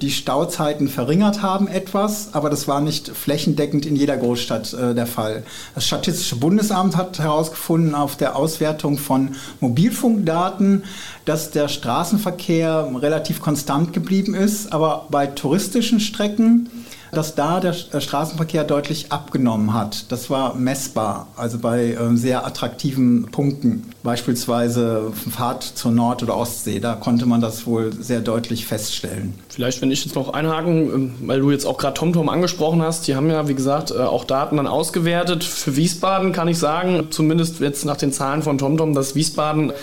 die 0.00 0.10
Stauzeiten 0.10 0.88
verringert 0.88 1.42
haben 1.42 1.68
etwas, 1.68 2.30
aber 2.32 2.48
das 2.48 2.66
war 2.66 2.80
nicht 2.80 3.08
flächendeckend 3.08 3.84
in 3.84 3.94
jeder 3.94 4.16
Großstadt 4.16 4.72
äh, 4.72 4.94
der 4.94 5.06
Fall. 5.06 5.42
Das 5.74 5.86
Statistische 5.86 6.36
Bundesamt 6.36 6.96
hat 6.96 7.18
herausgefunden 7.18 7.94
auf 7.94 8.16
der 8.16 8.36
Auswertung 8.36 8.96
von 8.96 9.36
Mobilfunkdaten, 9.60 10.84
dass 11.24 11.50
der 11.50 11.68
Straßenverkehr 11.68 12.90
relativ 13.00 13.40
konstant 13.40 13.92
geblieben 13.92 14.34
ist, 14.34 14.72
aber 14.72 15.06
bei 15.10 15.26
touristischen 15.26 16.00
Strecken, 16.00 16.68
dass 17.12 17.34
da 17.34 17.60
der 17.60 17.74
Straßenverkehr 17.74 18.64
deutlich 18.64 19.12
abgenommen 19.12 19.74
hat. 19.74 20.10
Das 20.10 20.30
war 20.30 20.54
messbar, 20.54 21.28
also 21.36 21.58
bei 21.58 21.92
äh, 21.92 22.16
sehr 22.16 22.46
attraktiven 22.46 23.28
Punkten, 23.30 23.90
beispielsweise 24.02 25.12
Fahrt 25.30 25.62
zur 25.62 25.90
Nord- 25.90 26.22
oder 26.22 26.38
Ostsee, 26.38 26.80
da 26.80 26.94
konnte 26.94 27.26
man 27.26 27.42
das 27.42 27.66
wohl 27.66 27.92
sehr 27.92 28.20
deutlich 28.20 28.64
feststellen. 28.64 29.34
Vielleicht, 29.50 29.82
wenn 29.82 29.90
ich 29.90 30.06
jetzt 30.06 30.14
noch 30.14 30.32
einhaken, 30.32 30.94
ähm, 30.94 31.14
weil 31.26 31.40
du 31.40 31.50
jetzt 31.50 31.66
auch 31.66 31.76
gerade 31.76 31.94
TomTom 31.94 32.30
angesprochen 32.30 32.80
hast, 32.80 33.06
die 33.06 33.14
haben 33.14 33.28
ja, 33.28 33.46
wie 33.46 33.54
gesagt, 33.54 33.90
äh, 33.90 33.98
auch 33.98 34.24
Daten 34.24 34.56
dann 34.56 34.66
ausgewertet. 34.66 35.44
Für 35.44 35.76
Wiesbaden 35.76 36.32
kann 36.32 36.48
ich 36.48 36.58
sagen, 36.58 37.08
zumindest 37.10 37.60
jetzt 37.60 37.84
nach 37.84 37.98
den 37.98 38.12
Zahlen 38.12 38.42
von 38.42 38.56
TomTom, 38.56 38.94
dass 38.94 39.14
Wiesbaden 39.14 39.74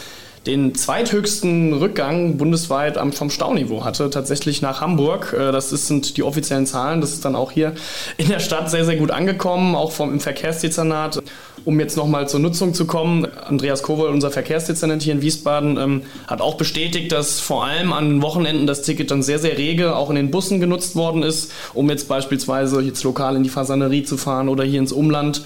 den 0.46 0.76
zweithöchsten 0.76 1.74
Rückgang 1.74 2.38
bundesweit 2.38 2.98
vom 3.14 3.30
Stauniveau 3.30 3.84
hatte, 3.84 4.10
tatsächlich 4.10 4.62
nach 4.62 4.82
Hamburg. 4.82 5.34
Äh, 5.38 5.52
das 5.52 5.70
sind 5.70 6.18
die 6.18 6.24
offiziellen 6.24 6.66
Zahlen. 6.66 7.02
Das 7.02 7.14
ist 7.14 7.26
dann 7.26 7.36
auch 7.36 7.52
hier 7.52 7.74
in 8.18 8.30
der 8.30 8.40
Stadt 8.40 8.70
sehr, 8.70 8.86
sehr 8.86 8.96
gut 8.96 9.12
angekommen, 9.12 9.76
auch 9.76 9.92
vom, 9.92 10.14
im 10.14 10.20
Verkehrsdezernat. 10.20 11.22
Um 11.66 11.80
jetzt 11.80 11.98
nochmal 11.98 12.28
zur 12.30 12.40
Nutzung 12.40 12.74
zu 12.74 12.86
kommen, 12.86 13.26
Andreas 13.26 13.84
Kowal, 13.84 14.10
unser 14.10 14.32
Verkehrsdezernent 14.32 15.04
hier 15.04 15.14
in 15.14 15.22
Wiesbaden, 15.22 15.78
ähm, 15.78 16.02
hat 16.28 16.42
auch 16.42 16.56
bestätigt, 16.56 17.12
dass 17.12 17.40
vor 17.40 17.66
allem 17.66 17.94
an 17.94 18.22
Wochenenden 18.22 18.68
das 18.68 18.82
Ticket 18.82 19.12
dann 19.12 19.24
sehr, 19.24 19.40
sehr 19.40 19.58
rege 19.58 19.96
auch 19.96 20.10
in 20.10 20.16
den 20.16 20.32
Bussen 20.32 20.60
genutzt 20.60 20.96
worden 20.96 21.24
ist, 21.24 21.52
um 21.74 21.90
jetzt 21.90 22.08
beispielsweise 22.08 22.82
jetzt 22.82 23.04
lokal 23.04 23.36
in 23.36 23.44
die 23.44 23.50
Fasanerie 23.50 24.04
zu 24.04 24.18
fahren 24.18 24.50
oder 24.50 24.64
hier 24.64 24.80
ins 24.80 24.92
Umland. 24.92 25.44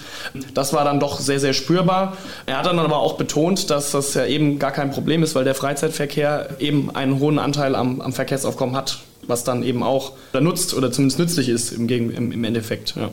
Das 0.54 0.72
war 0.72 0.84
dann 0.84 1.00
doch 1.00 1.18
sehr, 1.20 1.40
sehr 1.40 1.52
spürbar. 1.52 2.16
Er 2.46 2.58
hat 2.58 2.66
dann 2.66 2.78
aber 2.78 2.98
auch 2.98 3.14
betont, 3.14 3.70
dass 3.70 3.90
das 3.92 4.14
ja 4.14 4.26
eben 4.26 4.58
gar 4.58 4.72
kein 4.72 4.90
Problem 4.90 5.22
ist, 5.22 5.34
weil 5.34 5.44
der 5.44 5.54
Freizeitverkehr 5.54 6.56
eben 6.58 6.94
einen 6.94 7.18
hohen 7.18 7.38
Anteil 7.38 7.74
am, 7.74 8.00
am 8.00 8.12
Verkehrsaufkommen 8.12 8.76
hat, 8.76 9.00
was 9.26 9.44
dann 9.44 9.62
eben 9.62 9.82
auch 9.82 10.12
nutzt 10.32 10.74
oder 10.74 10.92
zumindest 10.92 11.18
nützlich 11.18 11.48
ist 11.48 11.72
im, 11.72 11.88
im, 11.88 12.32
im 12.32 12.44
Endeffekt. 12.44 12.94
Ja. 12.96 13.10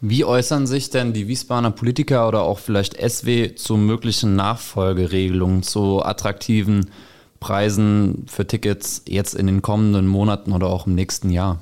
Wie 0.00 0.24
äußern 0.24 0.66
sich 0.66 0.90
denn 0.90 1.12
die 1.12 1.28
Wiesbadener 1.28 1.70
Politiker 1.70 2.28
oder 2.28 2.42
auch 2.42 2.58
vielleicht 2.58 2.96
SW 3.00 3.54
zu 3.54 3.76
möglichen 3.76 4.36
Nachfolgeregelungen, 4.36 5.62
zu 5.62 6.02
attraktiven 6.02 6.90
Preisen 7.40 8.26
für 8.26 8.46
Tickets 8.46 9.02
jetzt 9.06 9.34
in 9.34 9.46
den 9.46 9.62
kommenden 9.62 10.06
Monaten 10.06 10.52
oder 10.52 10.66
auch 10.68 10.86
im 10.86 10.94
nächsten 10.94 11.30
Jahr? 11.30 11.60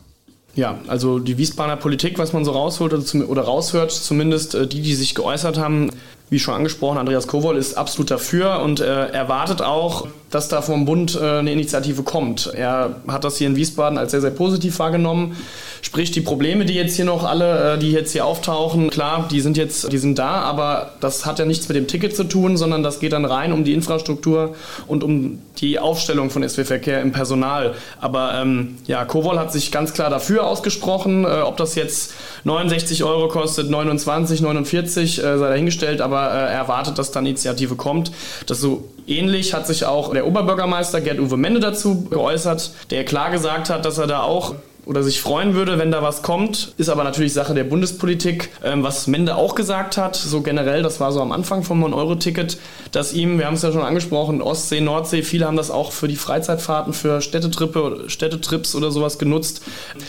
Ja, 0.55 0.79
also 0.87 1.19
die 1.19 1.39
Wiesbadener 1.39 1.77
Politik, 1.77 2.19
was 2.19 2.33
man 2.33 2.45
so 2.45 2.51
rausholt 2.51 2.93
oder, 2.93 3.43
raushört, 3.43 3.91
zumindest 3.91 4.55
äh, 4.55 4.67
die, 4.67 4.83
die 4.83 4.95
sich 4.95 5.15
geäußert 5.15 5.59
haben, 5.59 5.91
wie 6.33 6.39
schon 6.39 6.55
angesprochen, 6.55 6.97
Andreas 6.97 7.27
Kowol 7.27 7.59
ist 7.59 7.75
absolut 7.75 8.11
dafür 8.11 8.61
und 8.61 8.81
äh, 8.81 9.09
erwartet 9.09 9.61
auch, 9.61 10.07
dass 10.31 10.49
da 10.49 10.63
vom 10.63 10.87
Bund 10.87 11.15
äh, 11.15 11.39
eine 11.39 11.53
Initiative 11.53 12.03
kommt. 12.03 12.51
Er 12.55 12.97
hat 13.07 13.25
das 13.25 13.37
hier 13.37 13.49
in 13.49 13.55
Wiesbaden 13.55 13.99
als 13.99 14.13
sehr, 14.13 14.23
sehr 14.23 14.31
positiv 14.31 14.79
wahrgenommen. 14.79 15.37
Sprich, 15.83 16.11
die 16.11 16.23
Probleme, 16.23 16.65
die 16.65 16.75
jetzt 16.75 16.97
hier 16.97 17.05
noch 17.05 17.25
alle, 17.25 17.75
äh, 17.75 17.79
die 17.79 17.93
jetzt 17.93 18.13
hier 18.13 18.25
auftauchen, 18.25 18.89
klar, 18.89 19.29
die 19.31 19.43
sind 19.43 19.59
jetzt, 19.59 19.93
die 19.93 19.99
sind 19.99 20.19
da, 20.19 20.41
aber 20.41 20.93
das 21.01 21.27
hat 21.27 21.39
ja 21.39 21.45
nichts 21.45 21.69
mit 21.69 21.77
dem 21.77 21.87
Ticket 21.87 22.17
zu 22.17 22.25
tun, 22.25 22.57
sondern 22.57 22.83
das 22.83 22.99
geht 22.99 23.13
dann 23.13 23.27
rein 23.27 23.53
um 23.53 23.65
die 23.65 23.75
Infrastruktur 23.75 24.55
und 24.87 25.05
um 25.05 25.39
die 25.59 25.79
Aufstellung 25.79 26.31
von 26.31 26.49
SW-Verkehr 26.49 27.03
im 27.03 27.13
Personal. 27.13 27.75
Aber 28.01 28.33
ähm, 28.41 28.79
ja, 28.87 29.05
Kowol 29.05 29.39
hat 29.39 29.53
sich 29.53 29.71
ganz 29.71 29.93
klar 29.93 30.09
dafür 30.09 30.47
ausgesprochen, 30.47 31.25
äh, 31.25 31.43
ob 31.43 31.59
das 31.59 31.75
jetzt 31.75 32.15
69 32.45 33.05
Euro 33.05 33.29
kostet, 33.29 33.69
29, 33.69 34.41
49, 34.41 35.19
äh, 35.19 35.39
sei 35.39 35.49
dahingestellt, 35.49 36.01
aber 36.01 36.22
äh, 36.29 36.53
er 36.53 36.59
erwartet, 36.59 36.99
dass 36.99 37.11
da 37.11 37.21
eine 37.21 37.31
Initiative 37.31 37.77
kommt. 37.77 38.13
Das 38.47 38.61
so 38.61 38.89
ähnlich 39.07 39.55
hat 39.55 39.67
sich 39.67 39.85
auch 39.85 40.13
der 40.13 40.27
Oberbürgermeister 40.27 41.01
Gerd-Uwe 41.01 41.37
Mende 41.37 41.61
dazu 41.61 42.05
geäußert, 42.05 42.73
der 42.91 43.05
klar 43.05 43.31
gesagt 43.31 43.71
hat, 43.71 43.85
dass 43.85 43.99
er 43.99 44.07
da 44.07 44.23
auch 44.23 44.55
oder 44.85 45.03
sich 45.03 45.21
freuen 45.21 45.55
würde, 45.55 45.79
wenn 45.79 45.93
da 45.93 46.03
was 46.03 46.23
kommt. 46.23 46.75
Ist 46.77 46.89
aber 46.89 47.05
natürlich 47.05 47.33
Sache 47.33 47.55
der 47.55 47.65
Bundespolitik. 47.65 48.51
Ähm, 48.65 48.83
was 48.83 49.07
Mende 49.07 49.37
auch 49.37 49.55
gesagt 49.55 49.97
hat, 49.97 50.17
so 50.17 50.41
generell, 50.41 50.83
das 50.83 50.99
war 50.99 51.13
so 51.13 51.21
am 51.21 51.31
Anfang 51.31 51.63
vom 51.63 51.85
9-Euro-Ticket, 51.85 52.59
dass 52.91 53.13
ihm, 53.13 53.39
wir 53.39 53.47
haben 53.47 53.55
es 53.55 53.63
ja 53.63 53.71
schon 53.71 53.83
angesprochen, 53.83 54.43
Ostsee, 54.43 54.81
Nordsee, 54.81 55.23
viele 55.23 55.47
haben 55.47 55.57
das 55.57 55.71
auch 55.71 55.93
für 55.93 56.09
die 56.09 56.17
Freizeitfahrten, 56.17 56.93
für 56.93 57.21
Städtetrippe, 57.21 58.05
Städtetrips 58.09 58.75
oder 58.75 58.91
sowas 58.91 59.19
genutzt, 59.19 59.63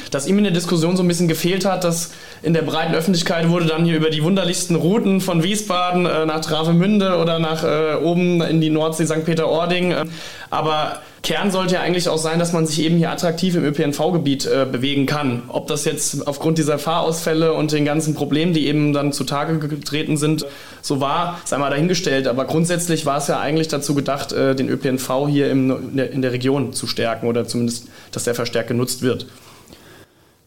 dass 0.10 0.28
ihm 0.28 0.40
in 0.40 0.44
der 0.44 0.54
Diskussion 0.54 0.98
so 0.98 1.04
ein 1.04 1.08
bisschen 1.08 1.28
gefehlt 1.28 1.66
hat, 1.66 1.84
dass 1.84 2.12
in 2.42 2.54
der 2.54 2.64
breiten 2.64 2.96
Öffentlichkeit 2.96 3.50
wurde 3.50 3.68
dann 3.68 3.86
hier 3.86 3.96
über 3.96 4.10
die 4.10 4.24
wunderlichsten 4.24 4.76
Routen 4.76 5.22
von 5.22 5.44
Wiesbaden 5.44 6.08
äh, 6.08 6.26
nach 6.26 6.42
Travemünde 6.42 7.18
oder 7.18 7.38
nach 7.38 7.64
äh, 7.64 7.96
oben 8.04 8.42
in 8.42 8.60
die 8.60 8.72
Nordsee 8.72 9.06
St. 9.06 9.24
Peter-Ording. 9.24 9.92
Äh, 9.92 10.06
aber 10.50 11.02
Kern 11.24 11.52
sollte 11.52 11.76
ja 11.76 11.82
eigentlich 11.82 12.10
auch 12.10 12.18
sein, 12.18 12.38
dass 12.38 12.52
man 12.52 12.68
sich 12.68 12.82
eben 12.82 12.98
hier 12.98 13.10
attraktiv 13.10 13.56
im 13.56 13.64
ÖPNV-Gebiet 13.64 14.46
äh, 14.46 14.68
bewegen 14.70 15.06
kann. 15.06 15.44
Ob 15.48 15.68
das 15.68 15.86
jetzt 15.86 16.28
aufgrund 16.28 16.58
dieser 16.58 16.78
Fahrausfälle 16.78 17.54
und 17.54 17.72
den 17.72 17.86
ganzen 17.86 18.14
Problemen, 18.14 18.54
die 18.54 18.68
eben 18.68 18.92
dann 18.92 19.14
zutage 19.14 19.58
getreten 19.58 20.18
sind, 20.18 20.46
so 20.82 21.00
war, 21.00 21.40
sei 21.46 21.58
mal 21.58 21.70
dahingestellt. 21.70 22.28
Aber 22.28 22.44
grundsätzlich 22.44 23.06
war 23.06 23.20
es 23.20 23.28
ja 23.28 23.40
eigentlich 23.40 23.70
dazu 23.70 23.96
gedacht, 23.96 24.34
äh, 24.34 24.54
den 24.54 24.68
ÖPNV 24.68 25.30
hier 25.30 25.50
im, 25.50 25.72
in, 25.72 25.96
der, 25.96 26.12
in 26.12 26.22
der 26.22 26.34
Region 26.34 26.74
zu 26.74 26.88
stärken 26.88 27.28
oder 27.28 27.48
zumindest, 27.48 27.88
dass 28.12 28.26
der 28.26 28.36
verstärkt 28.36 28.68
genutzt 28.68 29.02
wird. 29.02 29.26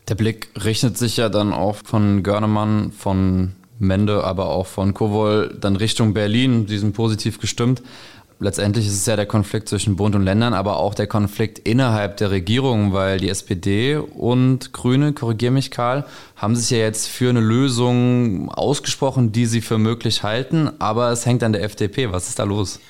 Der 0.08 0.14
Blick 0.14 0.48
richtet 0.62 0.98
sich 0.98 1.16
ja 1.16 1.30
dann 1.30 1.54
auch 1.54 1.76
von 1.84 2.22
Görnemann, 2.22 2.92
von 2.92 3.52
Mende, 3.78 4.24
aber 4.24 4.50
auch 4.50 4.66
von 4.66 4.92
Kowol 4.92 5.56
dann 5.58 5.76
Richtung 5.76 6.12
Berlin. 6.12 6.66
Die 6.66 6.76
sind 6.76 6.92
positiv 6.92 7.40
gestimmt 7.40 7.82
letztendlich 8.38 8.86
ist 8.86 8.94
es 8.94 9.06
ja 9.06 9.16
der 9.16 9.26
Konflikt 9.26 9.68
zwischen 9.68 9.96
Bund 9.96 10.14
und 10.14 10.22
Ländern, 10.22 10.54
aber 10.54 10.76
auch 10.78 10.94
der 10.94 11.06
Konflikt 11.06 11.58
innerhalb 11.60 12.16
der 12.18 12.30
Regierung, 12.30 12.92
weil 12.92 13.18
die 13.18 13.28
SPD 13.28 13.96
und 13.96 14.72
Grüne, 14.72 15.12
korrigier 15.12 15.50
mich 15.50 15.70
Karl, 15.70 16.04
haben 16.36 16.56
sich 16.56 16.70
ja 16.70 16.78
jetzt 16.78 17.08
für 17.08 17.30
eine 17.30 17.40
Lösung 17.40 18.50
ausgesprochen, 18.50 19.32
die 19.32 19.46
sie 19.46 19.60
für 19.60 19.78
möglich 19.78 20.22
halten, 20.22 20.70
aber 20.78 21.10
es 21.10 21.26
hängt 21.26 21.42
an 21.42 21.52
der 21.52 21.62
FDP. 21.62 22.12
Was 22.12 22.28
ist 22.28 22.38
da 22.38 22.44
los? 22.44 22.80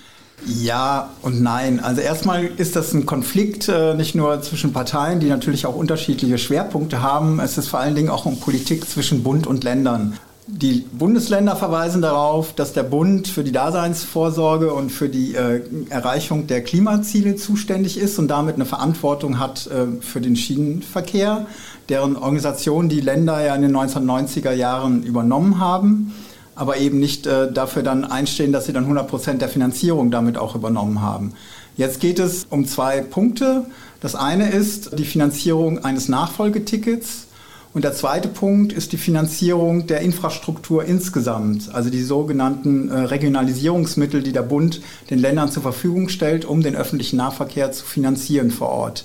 Ja 0.44 1.10
und 1.22 1.40
nein. 1.42 1.80
Also 1.80 2.02
erstmal 2.02 2.44
ist 2.44 2.76
das 2.76 2.92
ein 2.92 3.06
Konflikt 3.06 3.68
äh, 3.68 3.94
nicht 3.94 4.14
nur 4.14 4.42
zwischen 4.42 4.72
Parteien, 4.72 5.18
die 5.18 5.28
natürlich 5.28 5.64
auch 5.64 5.74
unterschiedliche 5.74 6.36
Schwerpunkte 6.36 7.00
haben. 7.00 7.40
Es 7.40 7.56
ist 7.56 7.68
vor 7.68 7.80
allen 7.80 7.94
Dingen 7.94 8.10
auch 8.10 8.26
um 8.26 8.38
Politik 8.38 8.88
zwischen 8.88 9.22
Bund 9.22 9.46
und 9.46 9.64
Ländern. 9.64 10.18
Die 10.48 10.86
Bundesländer 10.92 11.56
verweisen 11.56 12.02
darauf, 12.02 12.52
dass 12.52 12.72
der 12.72 12.84
Bund 12.84 13.26
für 13.26 13.42
die 13.42 13.50
Daseinsvorsorge 13.50 14.72
und 14.72 14.90
für 14.90 15.08
die 15.08 15.34
äh, 15.34 15.62
Erreichung 15.90 16.46
der 16.46 16.62
Klimaziele 16.62 17.34
zuständig 17.34 17.98
ist 17.98 18.16
und 18.20 18.28
damit 18.28 18.54
eine 18.54 18.64
Verantwortung 18.64 19.40
hat 19.40 19.66
äh, 19.66 20.00
für 20.00 20.20
den 20.20 20.36
Schienenverkehr, 20.36 21.46
deren 21.88 22.14
Organisation 22.14 22.88
die 22.88 23.00
Länder 23.00 23.44
ja 23.44 23.56
in 23.56 23.62
den 23.62 23.76
1990er 23.76 24.52
Jahren 24.52 25.02
übernommen 25.02 25.58
haben, 25.58 26.14
aber 26.54 26.76
eben 26.76 27.00
nicht 27.00 27.26
äh, 27.26 27.50
dafür 27.52 27.82
dann 27.82 28.04
einstehen, 28.04 28.52
dass 28.52 28.66
sie 28.66 28.72
dann 28.72 28.84
100 28.84 29.08
Prozent 29.08 29.42
der 29.42 29.48
Finanzierung 29.48 30.12
damit 30.12 30.38
auch 30.38 30.54
übernommen 30.54 31.02
haben. 31.02 31.32
Jetzt 31.76 31.98
geht 31.98 32.20
es 32.20 32.46
um 32.48 32.66
zwei 32.66 33.00
Punkte. 33.00 33.66
Das 34.00 34.14
eine 34.14 34.50
ist 34.50 34.96
die 34.96 35.04
Finanzierung 35.04 35.84
eines 35.84 36.08
Nachfolgetickets. 36.08 37.25
Und 37.76 37.82
der 37.82 37.92
zweite 37.92 38.28
Punkt 38.28 38.72
ist 38.72 38.92
die 38.92 38.96
Finanzierung 38.96 39.86
der 39.86 40.00
Infrastruktur 40.00 40.86
insgesamt, 40.86 41.74
also 41.74 41.90
die 41.90 42.02
sogenannten 42.02 42.88
äh, 42.88 43.00
Regionalisierungsmittel, 43.00 44.22
die 44.22 44.32
der 44.32 44.40
Bund 44.40 44.80
den 45.10 45.18
Ländern 45.18 45.50
zur 45.50 45.62
Verfügung 45.62 46.08
stellt, 46.08 46.46
um 46.46 46.62
den 46.62 46.74
öffentlichen 46.74 47.18
Nahverkehr 47.18 47.72
zu 47.72 47.84
finanzieren 47.84 48.50
vor 48.50 48.70
Ort. 48.70 49.04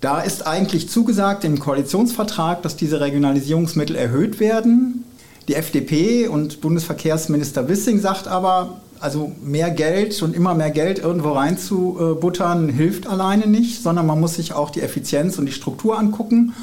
Da 0.00 0.20
ist 0.20 0.46
eigentlich 0.46 0.88
zugesagt 0.88 1.42
im 1.42 1.58
Koalitionsvertrag, 1.58 2.62
dass 2.62 2.76
diese 2.76 3.00
Regionalisierungsmittel 3.00 3.96
erhöht 3.96 4.38
werden. 4.38 5.04
Die 5.48 5.56
FDP 5.56 6.28
und 6.28 6.60
Bundesverkehrsminister 6.60 7.68
Wissing 7.68 7.98
sagt 7.98 8.28
aber, 8.28 8.78
also 9.00 9.32
mehr 9.42 9.72
Geld 9.72 10.22
und 10.22 10.36
immer 10.36 10.54
mehr 10.54 10.70
Geld 10.70 11.00
irgendwo 11.00 11.30
reinzubuttern 11.30 12.68
hilft 12.68 13.08
alleine 13.08 13.48
nicht, 13.48 13.82
sondern 13.82 14.06
man 14.06 14.20
muss 14.20 14.36
sich 14.36 14.52
auch 14.52 14.70
die 14.70 14.80
Effizienz 14.80 15.40
und 15.40 15.46
die 15.46 15.52
Struktur 15.52 15.98
angucken. 15.98 16.54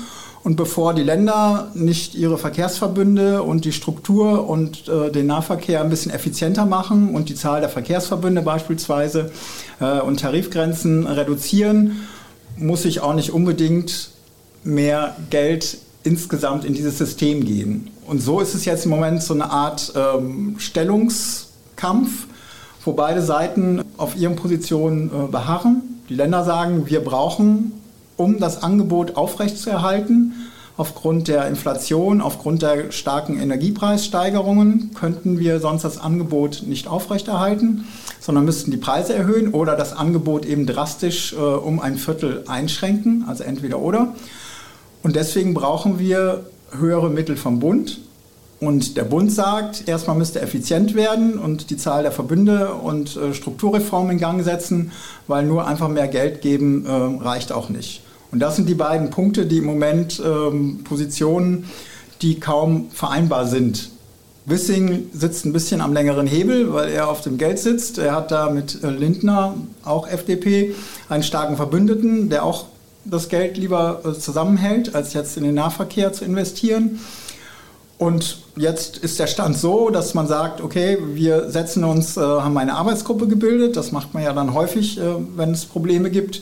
Und 0.45 0.57
bevor 0.57 0.93
die 0.93 1.01
Länder 1.01 1.71
nicht 1.73 2.13
ihre 2.13 2.37
Verkehrsverbünde 2.37 3.41
und 3.41 3.65
die 3.65 3.71
Struktur 3.71 4.47
und 4.47 4.87
äh, 4.87 5.11
den 5.11 5.25
Nahverkehr 5.25 5.81
ein 5.81 5.89
bisschen 5.89 6.11
effizienter 6.11 6.67
machen 6.67 7.15
und 7.15 7.29
die 7.29 7.33
Zahl 7.33 7.61
der 7.61 7.69
Verkehrsverbünde 7.69 8.43
beispielsweise 8.43 9.31
äh, 9.79 9.99
und 10.01 10.19
Tarifgrenzen 10.19 11.07
reduzieren, 11.07 12.01
muss 12.57 12.85
ich 12.85 12.99
auch 12.99 13.15
nicht 13.15 13.31
unbedingt 13.31 14.11
mehr 14.63 15.15
Geld 15.31 15.79
insgesamt 16.03 16.63
in 16.63 16.75
dieses 16.75 16.99
System 16.99 17.43
gehen. 17.43 17.89
Und 18.05 18.21
so 18.21 18.39
ist 18.39 18.53
es 18.53 18.65
jetzt 18.65 18.85
im 18.85 18.91
Moment 18.91 19.23
so 19.23 19.33
eine 19.33 19.49
Art 19.49 19.93
ähm, 19.95 20.57
Stellungskampf, 20.59 22.27
wo 22.83 22.93
beide 22.93 23.23
Seiten 23.23 23.81
auf 23.97 24.15
ihren 24.15 24.35
Positionen 24.35 25.07
äh, 25.07 25.27
beharren. 25.31 26.01
Die 26.07 26.13
Länder 26.13 26.43
sagen, 26.43 26.83
wir 26.85 27.03
brauchen 27.03 27.71
um 28.17 28.39
das 28.39 28.63
Angebot 28.63 29.15
aufrechtzuerhalten. 29.15 30.33
Aufgrund 30.77 31.29
der 31.29 31.47
Inflation, 31.47 32.19
aufgrund 32.19 32.61
der 32.61 32.91
starken 32.91 33.39
Energiepreissteigerungen 33.39 34.91
könnten 34.93 35.39
wir 35.39 35.61
sonst 35.61 35.83
das 35.83 35.97
Angebot 35.97 36.63
nicht 36.65 36.87
aufrechterhalten, 36.87 37.85
sondern 38.19 38.43
müssten 38.43 38.71
die 38.71 38.77
Preise 38.77 39.13
erhöhen 39.13 39.53
oder 39.53 39.77
das 39.77 39.93
Angebot 39.93 40.45
eben 40.45 40.65
drastisch 40.65 41.33
äh, 41.33 41.37
um 41.37 41.79
ein 41.79 41.97
Viertel 41.97 42.43
einschränken, 42.47 43.23
also 43.25 43.43
entweder 43.43 43.79
oder. 43.79 44.15
Und 45.01 45.15
deswegen 45.15 45.53
brauchen 45.53 45.97
wir 45.97 46.45
höhere 46.71 47.09
Mittel 47.09 47.37
vom 47.37 47.59
Bund. 47.59 47.99
Und 48.59 48.97
der 48.97 49.03
Bund 49.03 49.31
sagt, 49.31 49.87
erstmal 49.87 50.17
müsste 50.17 50.41
effizient 50.41 50.95
werden 50.95 51.37
und 51.37 51.69
die 51.69 51.77
Zahl 51.77 52.03
der 52.03 52.11
Verbünde 52.11 52.73
und 52.73 53.15
äh, 53.15 53.33
Strukturreformen 53.33 54.13
in 54.13 54.17
Gang 54.17 54.43
setzen, 54.43 54.91
weil 55.27 55.45
nur 55.45 55.67
einfach 55.67 55.87
mehr 55.89 56.07
Geld 56.07 56.41
geben 56.41 56.85
äh, 56.85 57.23
reicht 57.23 57.51
auch 57.51 57.69
nicht. 57.69 58.01
Und 58.35 58.41
das 58.41 58.57
sind 58.57 58.67
die 58.67 58.75
beiden 58.75 59.11
Punkte, 59.11 59.45
die 59.45 59.59
im 59.59 59.63
Moment 59.63 60.21
ähm, 60.21 60.83
Positionen, 60.83 61.69
die 62.21 62.37
kaum 62.37 62.89
vereinbar 62.91 63.47
sind. 63.47 63.91
Wissing 64.45 65.09
sitzt 65.13 65.45
ein 65.45 65.53
bisschen 65.53 65.79
am 65.79 65.93
längeren 65.93 66.27
Hebel, 66.27 66.73
weil 66.73 66.89
er 66.89 67.07
auf 67.07 67.21
dem 67.21 67.37
Geld 67.37 67.59
sitzt. 67.59 67.97
Er 67.97 68.13
hat 68.13 68.31
da 68.31 68.49
mit 68.49 68.83
äh, 68.83 68.89
Lindner, 68.89 69.55
auch 69.85 70.09
FDP, 70.09 70.75
einen 71.07 71.23
starken 71.23 71.55
Verbündeten, 71.55 72.29
der 72.29 72.43
auch 72.43 72.65
das 73.05 73.29
Geld 73.29 73.55
lieber 73.55 74.01
äh, 74.03 74.19
zusammenhält, 74.19 74.95
als 74.95 75.13
jetzt 75.13 75.37
in 75.37 75.45
den 75.45 75.55
Nahverkehr 75.55 76.11
zu 76.11 76.25
investieren. 76.25 76.99
Und 77.97 78.39
jetzt 78.57 78.97
ist 78.97 79.17
der 79.17 79.27
Stand 79.27 79.57
so, 79.57 79.91
dass 79.91 80.13
man 80.13 80.27
sagt, 80.27 80.59
okay, 80.59 80.97
wir 81.13 81.49
setzen 81.51 81.85
uns, 81.85 82.17
äh, 82.17 82.19
haben 82.19 82.57
eine 82.57 82.73
Arbeitsgruppe 82.73 83.29
gebildet. 83.29 83.77
Das 83.77 83.93
macht 83.93 84.13
man 84.13 84.23
ja 84.23 84.33
dann 84.33 84.53
häufig, 84.53 84.99
wenn 85.37 85.51
es 85.51 85.63
Probleme 85.63 86.11
gibt 86.11 86.41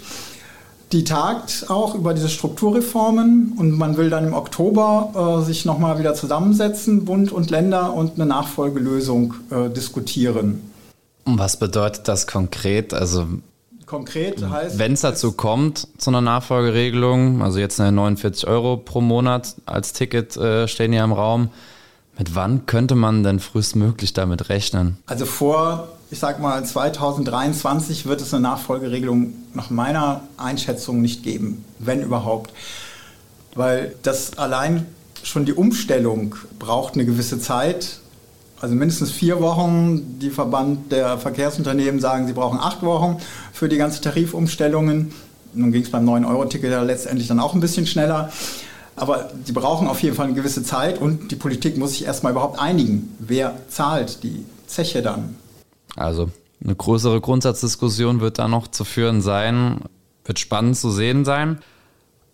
die 0.93 1.03
tagt 1.03 1.65
auch 1.69 1.95
über 1.95 2.13
diese 2.13 2.29
Strukturreformen 2.29 3.53
und 3.57 3.71
man 3.71 3.97
will 3.97 4.11
dann 4.11 4.27
im 4.27 4.33
Oktober 4.33 5.39
äh, 5.41 5.45
sich 5.45 5.65
nochmal 5.65 5.97
wieder 5.97 6.13
zusammensetzen, 6.13 7.03
Bund 7.03 7.31
und 7.31 7.49
Länder, 7.49 7.93
und 7.93 8.15
eine 8.15 8.27
Nachfolgelösung 8.27 9.33
äh, 9.49 9.69
diskutieren. 9.69 10.61
Und 11.25 11.39
was 11.39 11.57
bedeutet 11.57 12.07
das 12.07 12.27
konkret? 12.27 12.93
Also 12.93 13.25
konkret 13.87 14.47
heißt. 14.47 14.77
Wenn 14.77 14.93
es 14.93 15.01
dazu 15.01 15.31
kommt, 15.31 15.87
zu 15.97 16.11
einer 16.11 16.21
Nachfolgeregelung, 16.21 17.41
also 17.41 17.59
jetzt 17.59 17.79
49 17.79 18.47
Euro 18.47 18.77
pro 18.77 19.01
Monat 19.01 19.55
als 19.65 19.93
Ticket 19.93 20.37
äh, 20.37 20.67
stehen 20.67 20.93
ja 20.93 21.03
im 21.03 21.11
Raum, 21.11 21.49
mit 22.19 22.35
wann 22.35 22.67
könnte 22.67 22.93
man 22.93 23.23
denn 23.23 23.39
frühestmöglich 23.39 24.13
damit 24.13 24.49
rechnen? 24.49 24.97
Also 25.07 25.25
vor 25.25 25.87
ich 26.13 26.19
sage 26.19 26.39
mal, 26.39 26.63
2023 26.63 28.05
wird 28.05 28.21
es 28.21 28.31
eine 28.35 28.43
Nachfolgeregelung 28.43 29.33
nach 29.55 29.71
meiner 29.71 30.21
Einschätzung 30.37 31.01
nicht 31.01 31.23
geben, 31.23 31.65
wenn 31.79 32.03
überhaupt. 32.03 32.53
Weil 33.55 33.95
das 34.03 34.37
allein 34.37 34.85
schon 35.23 35.45
die 35.45 35.53
Umstellung 35.53 36.35
braucht 36.59 36.93
eine 36.93 37.05
gewisse 37.05 37.39
Zeit. 37.39 37.97
Also 38.61 38.75
mindestens 38.75 39.09
vier 39.09 39.41
Wochen. 39.41 40.19
Die 40.19 40.29
Verband 40.29 40.91
der 40.91 41.17
Verkehrsunternehmen 41.17 41.99
sagen, 41.99 42.27
sie 42.27 42.33
brauchen 42.33 42.59
acht 42.59 42.83
Wochen 42.83 43.17
für 43.51 43.67
die 43.67 43.77
ganzen 43.77 44.03
Tarifumstellungen. 44.03 45.11
Nun 45.55 45.71
ging 45.71 45.81
es 45.81 45.89
beim 45.89 46.07
9-Euro-Ticket 46.07 46.69
ja 46.69 46.83
letztendlich 46.83 47.27
dann 47.27 47.39
auch 47.39 47.55
ein 47.55 47.59
bisschen 47.59 47.87
schneller. 47.87 48.31
Aber 48.95 49.31
die 49.47 49.51
brauchen 49.51 49.87
auf 49.87 50.03
jeden 50.03 50.15
Fall 50.15 50.27
eine 50.27 50.35
gewisse 50.35 50.61
Zeit 50.61 51.01
und 51.01 51.31
die 51.31 51.35
Politik 51.37 51.75
muss 51.75 51.93
sich 51.93 52.05
erstmal 52.05 52.33
überhaupt 52.33 52.59
einigen. 52.59 53.15
Wer 53.17 53.55
zahlt 53.67 54.21
die 54.21 54.45
Zeche 54.67 55.01
dann? 55.01 55.37
Also 55.95 56.29
eine 56.63 56.75
größere 56.75 57.19
Grundsatzdiskussion 57.21 58.21
wird 58.21 58.39
da 58.39 58.47
noch 58.47 58.67
zu 58.67 58.85
führen 58.85 59.21
sein, 59.21 59.81
wird 60.25 60.39
spannend 60.39 60.77
zu 60.77 60.91
sehen 60.91 61.25
sein. 61.25 61.59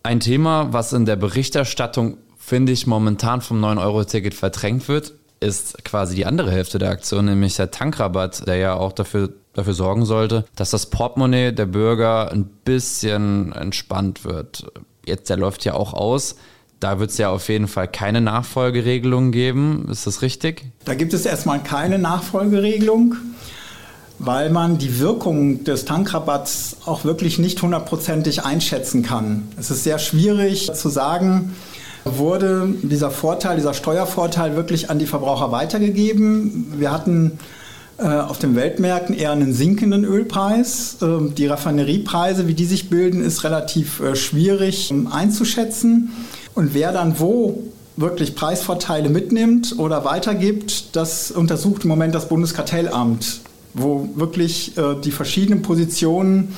Ein 0.02 0.20
Thema, 0.20 0.72
was 0.72 0.92
in 0.92 1.04
der 1.04 1.16
Berichterstattung, 1.16 2.16
finde 2.38 2.72
ich, 2.72 2.86
momentan 2.86 3.40
vom 3.40 3.62
9-Euro-Ticket 3.62 4.34
verdrängt 4.34 4.88
wird, 4.88 5.12
ist 5.40 5.84
quasi 5.84 6.14
die 6.14 6.26
andere 6.26 6.50
Hälfte 6.50 6.78
der 6.78 6.90
Aktion, 6.90 7.24
nämlich 7.24 7.56
der 7.56 7.70
Tankrabatt, 7.70 8.46
der 8.46 8.56
ja 8.56 8.74
auch 8.74 8.92
dafür, 8.92 9.30
dafür 9.54 9.74
sorgen 9.74 10.04
sollte, 10.04 10.44
dass 10.54 10.70
das 10.70 10.86
Portemonnaie 10.86 11.52
der 11.52 11.66
Bürger 11.66 12.30
ein 12.30 12.44
bisschen 12.44 13.52
entspannt 13.52 14.24
wird. 14.24 14.70
Jetzt, 15.04 15.30
der 15.30 15.38
läuft 15.38 15.64
ja 15.64 15.74
auch 15.74 15.94
aus. 15.94 16.36
Da 16.80 16.98
wird 16.98 17.10
es 17.10 17.18
ja 17.18 17.28
auf 17.28 17.48
jeden 17.50 17.68
Fall 17.68 17.88
keine 17.88 18.22
Nachfolgeregelung 18.22 19.32
geben. 19.32 19.86
Ist 19.90 20.06
das 20.06 20.22
richtig? 20.22 20.64
Da 20.86 20.94
gibt 20.94 21.12
es 21.12 21.26
erstmal 21.26 21.62
keine 21.62 21.98
Nachfolgeregelung, 21.98 23.16
weil 24.18 24.48
man 24.48 24.78
die 24.78 24.98
Wirkung 24.98 25.62
des 25.64 25.84
Tankrabatts 25.84 26.78
auch 26.86 27.04
wirklich 27.04 27.38
nicht 27.38 27.60
hundertprozentig 27.60 28.44
einschätzen 28.44 29.02
kann. 29.02 29.48
Es 29.58 29.70
ist 29.70 29.84
sehr 29.84 29.98
schwierig 29.98 30.72
zu 30.72 30.88
sagen, 30.88 31.54
wurde 32.06 32.74
dieser 32.82 33.10
Vorteil, 33.10 33.56
dieser 33.56 33.74
Steuervorteil 33.74 34.56
wirklich 34.56 34.88
an 34.88 34.98
die 34.98 35.06
Verbraucher 35.06 35.52
weitergegeben. 35.52 36.72
Wir 36.78 36.92
hatten 36.92 37.38
äh, 37.98 38.04
auf 38.04 38.38
den 38.38 38.56
Weltmärkten 38.56 39.14
eher 39.14 39.32
einen 39.32 39.52
sinkenden 39.52 40.06
Ölpreis. 40.06 40.96
Ähm, 41.02 41.34
die 41.34 41.46
Raffineriepreise, 41.46 42.48
wie 42.48 42.54
die 42.54 42.64
sich 42.64 42.88
bilden, 42.88 43.22
ist 43.22 43.44
relativ 43.44 44.00
äh, 44.00 44.16
schwierig 44.16 44.90
ähm, 44.90 45.08
einzuschätzen. 45.12 46.10
Und 46.60 46.74
wer 46.74 46.92
dann 46.92 47.18
wo 47.18 47.62
wirklich 47.96 48.34
Preisvorteile 48.34 49.08
mitnimmt 49.08 49.78
oder 49.78 50.04
weitergibt, 50.04 50.94
das 50.94 51.30
untersucht 51.30 51.84
im 51.84 51.88
Moment 51.88 52.14
das 52.14 52.28
Bundeskartellamt, 52.28 53.40
wo 53.72 54.10
wirklich 54.14 54.76
äh, 54.76 54.94
die 55.02 55.10
verschiedenen 55.10 55.62
Positionen 55.62 56.54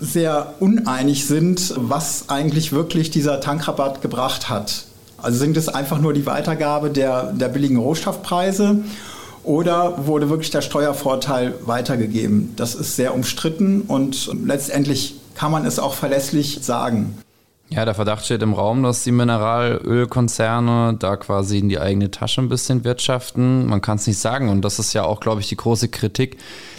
sehr 0.00 0.54
uneinig 0.58 1.24
sind, 1.24 1.72
was 1.76 2.30
eigentlich 2.30 2.72
wirklich 2.72 3.12
dieser 3.12 3.40
Tankrabatt 3.40 4.02
gebracht 4.02 4.48
hat. 4.48 4.86
Also 5.18 5.38
sind 5.38 5.56
es 5.56 5.68
einfach 5.68 6.00
nur 6.00 6.14
die 6.14 6.26
Weitergabe 6.26 6.90
der, 6.90 7.32
der 7.32 7.46
billigen 7.46 7.76
Rohstoffpreise 7.76 8.80
oder 9.44 10.04
wurde 10.08 10.30
wirklich 10.30 10.50
der 10.50 10.62
Steuervorteil 10.62 11.54
weitergegeben? 11.64 12.54
Das 12.56 12.74
ist 12.74 12.96
sehr 12.96 13.14
umstritten 13.14 13.82
und 13.82 14.32
letztendlich 14.44 15.14
kann 15.36 15.52
man 15.52 15.64
es 15.64 15.78
auch 15.78 15.94
verlässlich 15.94 16.58
sagen. 16.62 17.14
Ja, 17.74 17.86
der 17.86 17.94
Verdacht 17.94 18.26
steht 18.26 18.42
im 18.42 18.52
Raum, 18.52 18.82
dass 18.82 19.02
die 19.02 19.12
Mineralölkonzerne 19.12 20.94
da 20.98 21.16
quasi 21.16 21.58
in 21.58 21.70
die 21.70 21.80
eigene 21.80 22.10
Tasche 22.10 22.42
ein 22.42 22.50
bisschen 22.50 22.84
wirtschaften. 22.84 23.64
Man 23.64 23.80
kann 23.80 23.96
es 23.96 24.06
nicht 24.06 24.18
sagen. 24.18 24.50
Und 24.50 24.62
das 24.62 24.78
ist 24.78 24.92
ja 24.92 25.04
auch, 25.04 25.20
glaube 25.20 25.40
ich, 25.40 25.48
die 25.48 25.56
große 25.56 25.88
Kritik, 25.88 26.36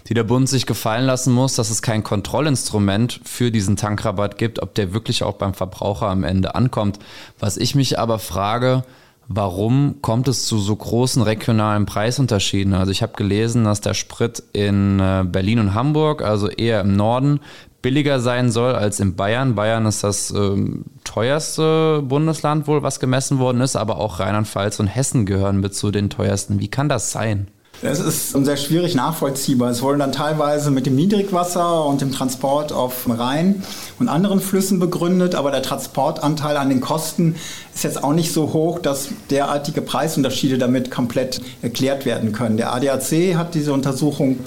die 0.08 0.14
der 0.14 0.24
Bund 0.24 0.48
sich 0.48 0.68
gefallen 0.68 1.08
lassen 1.08 1.34
muss, 1.34 1.56
dass 1.56 1.72
es 1.72 1.82
kein 1.82 2.04
Kontrollinstrument 2.04 3.22
für 3.24 3.50
diesen 3.50 3.76
Tankrabatt 3.76 4.38
gibt, 4.38 4.62
ob 4.62 4.76
der 4.76 4.94
wirklich 4.94 5.24
auch 5.24 5.34
beim 5.34 5.56
Verbraucher 5.56 6.10
am 6.10 6.24
Ende 6.24 6.54
ankommt. 6.54 7.00
Was 7.40 7.58
ich 7.58 7.74
mich 7.74 7.98
aber 7.98 8.20
frage, 8.20 8.84
Warum 9.30 10.02
kommt 10.02 10.28
es 10.28 10.46
zu 10.46 10.60
so 10.60 10.76
großen 10.76 11.22
regionalen 11.22 11.86
Preisunterschieden? 11.86 12.74
Also 12.74 12.92
ich 12.92 13.02
habe 13.02 13.14
gelesen, 13.14 13.64
dass 13.64 13.80
der 13.80 13.94
Sprit 13.94 14.44
in 14.52 15.00
äh, 15.00 15.24
Berlin 15.26 15.60
und 15.60 15.74
Hamburg, 15.74 16.22
also 16.22 16.50
eher 16.50 16.82
im 16.82 16.98
Norden, 16.98 17.40
billiger 17.84 18.20
sein 18.20 18.50
soll 18.50 18.74
als 18.74 19.00
in 19.00 19.16
Bayern. 19.16 19.54
Bayern 19.54 19.86
ist 19.86 20.04
das 20.04 20.32
ähm, 20.32 20.86
teuerste 21.04 22.02
Bundesland 22.02 22.66
wohl, 22.66 22.82
was 22.82 23.00
gemessen 23.00 23.38
worden 23.38 23.62
ist, 23.62 23.76
aber 23.76 23.98
auch 23.98 24.20
Rheinland-Pfalz 24.20 24.80
und 24.80 24.88
Hessen 24.88 25.28
gehören 25.28 25.60
mit 25.60 25.76
zu 25.76 25.92
den 25.92 26.10
teuersten. 26.10 26.60
Wie 26.60 26.70
kann 26.70 26.90
das 26.90 27.12
sein? 27.12 27.50
Das 27.84 28.00
ist 28.00 28.32
sehr 28.32 28.56
schwierig 28.56 28.96
nachvollziehbar. 28.96 29.70
Es 29.70 29.82
wurde 29.82 29.98
dann 29.98 30.14
teilweise 30.14 30.72
mit 30.72 30.86
dem 30.86 30.96
Niedrigwasser 30.96 31.86
und 31.86 32.00
dem 32.00 32.14
Transport 32.14 32.72
auf 32.72 33.10
Rhein 33.10 33.62
und 34.00 34.08
anderen 34.08 34.40
Flüssen 34.40 34.80
begründet, 34.80 35.36
aber 35.36 35.52
der 35.52 35.62
Transportanteil 35.62 36.56
an 36.56 36.70
den 36.70 36.80
Kosten 36.80 37.36
ist 37.76 37.84
jetzt 37.84 38.02
auch 38.02 38.14
nicht 38.14 38.32
so 38.32 38.54
hoch, 38.54 38.80
dass 38.80 39.10
derartige 39.30 39.82
Preisunterschiede 39.82 40.58
damit 40.58 40.92
komplett 40.92 41.42
erklärt 41.62 42.06
werden 42.06 42.32
können. 42.32 42.56
Der 42.56 42.74
ADAC 42.74 43.36
hat 43.36 43.54
diese 43.54 43.74
Untersuchung 43.74 44.40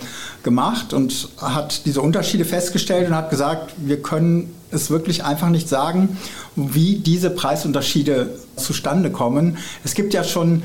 gemacht 0.42 0.94
und 0.94 1.29
hat 1.37 1.85
diese 1.85 2.01
Unterschiede 2.01 2.46
festgestellt 2.46 3.07
und 3.07 3.14
hat 3.14 3.29
gesagt, 3.29 3.75
wir 3.77 4.01
können 4.01 4.55
es 4.70 4.88
wirklich 4.88 5.25
einfach 5.25 5.51
nicht 5.51 5.68
sagen, 5.68 6.16
wie 6.55 7.01
diese 7.01 7.29
Preisunterschiede 7.29 8.31
zustande 8.57 9.11
kommen. 9.11 9.59
Es 9.85 9.92
gibt 9.92 10.14
ja 10.14 10.25
schon 10.25 10.62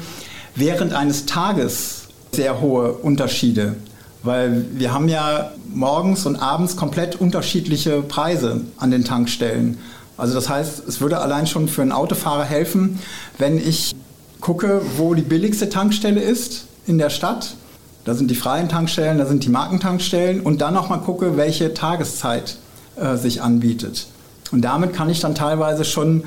während 0.56 0.94
eines 0.94 1.26
Tages 1.26 2.01
sehr 2.34 2.62
hohe 2.62 2.94
Unterschiede, 2.94 3.76
weil 4.24 4.66
wir 4.74 4.94
haben 4.94 5.10
ja 5.10 5.52
morgens 5.74 6.26
und 6.26 6.36
abends 6.38 6.76
komplett 6.76 7.20
unterschiedliche 7.20 8.02
Preise 8.02 8.62
an 8.78 8.92
den 8.92 9.04
Tankstellen. 9.04 9.78
Also 10.18 10.36
das 10.36 10.50
heißt, 10.50 10.88
es 10.88 11.02
würde 11.02 11.20
allein 11.20 11.48
schon 11.48 11.68
für 11.68 11.82
einen 11.82 11.92
Autofahrer 11.92 12.44
helfen, 12.44 13.00
wenn 13.38 13.58
ich 13.58 13.96
gucke, 14.40 14.82
wo 14.98 15.14
die 15.14 15.22
billigste 15.22 15.70
Tankstelle 15.70 16.22
ist 16.22 16.66
in 16.88 16.98
der 16.98 17.10
Stadt. 17.10 17.56
Da 18.06 18.16
sind 18.16 18.32
die 18.32 18.36
freien 18.36 18.70
Tankstellen, 18.70 19.20
da 19.20 19.26
sind 19.26 19.44
die 19.44 19.50
Markentankstellen 19.50 20.42
und 20.42 20.62
dann 20.62 20.74
nochmal 20.74 21.02
gucke, 21.02 21.38
welche 21.38 21.74
Tageszeit 21.74 22.58
äh, 22.96 23.16
sich 23.16 23.42
anbietet. 23.42 24.08
Und 24.52 24.62
damit 24.62 24.94
kann 24.94 25.10
ich 25.10 25.20
dann 25.20 25.36
teilweise 25.36 25.86
schon 25.86 26.24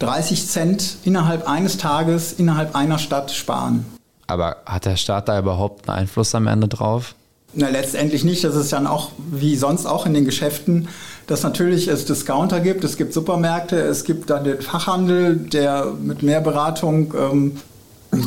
30 0.00 0.48
Cent 0.48 0.96
innerhalb 1.04 1.48
eines 1.48 1.78
Tages 1.78 2.32
innerhalb 2.32 2.74
einer 2.74 2.98
Stadt 2.98 3.30
sparen. 3.30 3.86
Aber 4.32 4.56
hat 4.64 4.86
der 4.86 4.96
Staat 4.96 5.28
da 5.28 5.38
überhaupt 5.38 5.88
einen 5.88 5.98
Einfluss 5.98 6.34
am 6.34 6.46
Ende 6.46 6.66
drauf? 6.66 7.14
Na, 7.54 7.68
letztendlich 7.68 8.24
nicht. 8.24 8.44
Das 8.44 8.56
ist 8.56 8.72
dann 8.72 8.86
auch 8.86 9.10
wie 9.18 9.56
sonst 9.56 9.84
auch 9.84 10.06
in 10.06 10.14
den 10.14 10.24
Geschäften, 10.24 10.88
dass 11.26 11.42
natürlich 11.42 11.86
es 11.88 12.06
Discounter 12.06 12.60
gibt, 12.60 12.82
es 12.82 12.96
gibt 12.96 13.12
Supermärkte, 13.12 13.76
es 13.76 14.04
gibt 14.04 14.30
dann 14.30 14.44
den 14.44 14.62
Fachhandel, 14.62 15.36
der 15.36 15.92
mit 16.00 16.22
mehr 16.22 16.40
Beratung 16.40 17.12
ähm, 17.14 17.58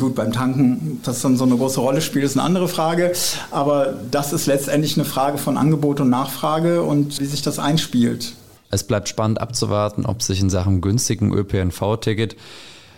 Gut, 0.00 0.16
beim 0.16 0.32
Tanken, 0.32 1.00
das 1.04 1.22
dann 1.22 1.36
so 1.36 1.44
eine 1.44 1.56
große 1.56 1.78
Rolle 1.78 2.00
spielt, 2.00 2.24
ist 2.24 2.36
eine 2.36 2.42
andere 2.42 2.66
Frage. 2.66 3.12
Aber 3.52 3.94
das 4.10 4.32
ist 4.32 4.46
letztendlich 4.46 4.96
eine 4.96 5.04
Frage 5.04 5.38
von 5.38 5.56
Angebot 5.56 6.00
und 6.00 6.10
Nachfrage 6.10 6.82
und 6.82 7.20
wie 7.20 7.24
sich 7.24 7.40
das 7.40 7.60
einspielt. 7.60 8.32
Es 8.70 8.82
bleibt 8.82 9.08
spannend 9.08 9.40
abzuwarten, 9.40 10.04
ob 10.04 10.22
sich 10.22 10.40
in 10.40 10.50
Sachen 10.50 10.80
günstigen 10.80 11.32
ÖPNV-Ticket 11.32 12.34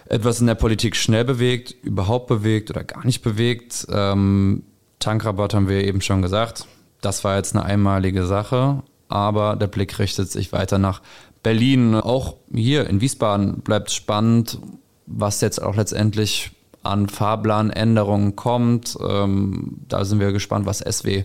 etwas 0.09 0.40
in 0.40 0.47
der 0.47 0.55
Politik 0.55 0.97
schnell 0.97 1.25
bewegt, 1.25 1.75
überhaupt 1.83 2.27
bewegt 2.29 2.71
oder 2.71 2.85
gar 2.85 3.05
nicht 3.05 3.23
bewegt. 3.23 3.87
Ähm, 3.90 4.62
Tankrabatt 4.99 5.55
haben 5.55 5.68
wir 5.68 5.85
eben 5.85 6.01
schon 6.01 6.23
gesagt. 6.23 6.66
Das 7.01 7.25
war 7.25 7.37
jetzt 7.37 7.55
eine 7.55 7.64
einmalige 7.64 8.25
Sache, 8.25 8.83
aber 9.09 9.57
der 9.57 9.68
Blick 9.68 9.99
richtet 9.99 10.31
sich 10.31 10.53
weiter 10.53 10.79
nach 10.79 11.03
Berlin. 11.42 11.94
Auch 11.94 12.37
hier 12.53 12.88
in 12.88 13.01
Wiesbaden 13.01 13.61
bleibt 13.61 13.90
spannend, 13.90 14.59
was 15.07 15.40
jetzt 15.40 15.62
auch 15.62 15.77
letztendlich 15.77 16.51
an 16.83 17.09
Fahrplanänderungen 17.09 18.35
kommt. 18.35 18.97
Ähm, 19.07 19.79
da 19.88 20.05
sind 20.05 20.21
wir 20.21 20.33
gespannt, 20.33 20.66
was 20.66 20.79
SW 20.79 21.25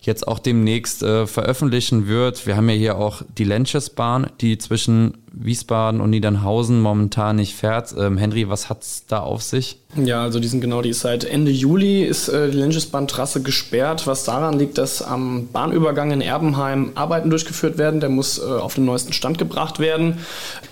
jetzt 0.00 0.28
auch 0.28 0.38
demnächst 0.38 1.02
äh, 1.02 1.26
veröffentlichen 1.26 2.06
wird. 2.06 2.46
Wir 2.46 2.56
haben 2.56 2.68
ja 2.68 2.74
hier 2.74 2.98
auch 2.98 3.22
die 3.36 3.44
Lenchesbahn, 3.44 4.28
die 4.40 4.58
zwischen 4.58 5.18
Wiesbaden 5.32 6.00
und 6.00 6.10
Niedernhausen 6.10 6.80
momentan 6.80 7.36
nicht 7.36 7.54
fährt. 7.54 7.94
Ähm, 7.98 8.16
Henry, 8.16 8.48
was 8.48 8.68
hat 8.68 8.82
es 8.82 9.04
da 9.06 9.20
auf 9.20 9.42
sich? 9.42 9.78
Ja, 9.96 10.22
also 10.22 10.40
die 10.40 10.48
sind 10.48 10.60
genau, 10.60 10.82
die 10.82 10.92
seit 10.92 11.24
Ende 11.24 11.50
Juli 11.50 12.02
ist 12.02 12.28
äh, 12.28 12.50
die 12.50 12.58
Lenchesbahntrasse 12.58 13.42
gesperrt, 13.42 14.06
was 14.06 14.24
daran 14.24 14.58
liegt, 14.58 14.78
dass 14.78 15.02
am 15.02 15.48
Bahnübergang 15.52 16.10
in 16.10 16.20
Erbenheim 16.20 16.92
Arbeiten 16.94 17.30
durchgeführt 17.30 17.78
werden. 17.78 18.00
Der 18.00 18.10
muss 18.10 18.38
äh, 18.38 18.42
auf 18.42 18.74
den 18.74 18.84
neuesten 18.84 19.12
Stand 19.12 19.38
gebracht 19.38 19.78
werden. 19.78 20.18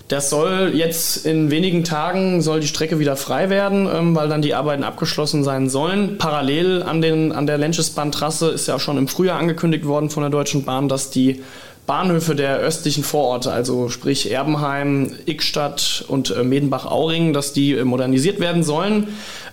Das 0.09 0.31
soll 0.31 0.73
jetzt 0.75 1.27
in 1.27 1.51
wenigen 1.51 1.83
Tagen 1.83 2.43
soll 2.43 2.61
die 2.61 2.69
Strecke 2.69 2.99
wieder 2.99 3.17
frei 3.17 3.51
werden, 3.51 3.89
ähm, 3.93 4.15
weil 4.15 4.29
dann 4.29 4.43
die 4.43 4.55
Arbeiten 4.55 4.85
abgeschlossen 4.85 5.45
sein 5.45 5.69
sollen. 5.69 6.19
Parallel 6.19 6.83
an, 6.83 7.01
den, 7.01 7.33
an 7.33 7.47
der 7.47 7.59
Lenchesbahntrasse 7.59 8.51
ist 8.51 8.69
ja 8.69 8.79
schon 8.79 8.99
im 8.99 9.09
Frühjahr 9.09 9.39
angekündigt 9.39 9.87
worden 9.87 10.11
von 10.11 10.23
der 10.23 10.31
Deutschen 10.31 10.65
Bahn, 10.65 10.89
dass 10.89 11.11
die 11.11 11.43
Bahnhöfe 11.87 12.35
der 12.35 12.59
östlichen 12.59 13.05
Vororte, 13.05 13.53
also 13.53 13.89
sprich 13.89 14.31
Erbenheim, 14.31 15.15
Ickstadt 15.25 16.05
und 16.09 16.31
äh, 16.31 16.43
Medenbach-Auringen, 16.43 17.33
dass 17.33 17.53
die 17.53 17.73
äh, 17.73 17.85
modernisiert 17.85 18.41
werden 18.41 18.65
sollen. 18.65 19.09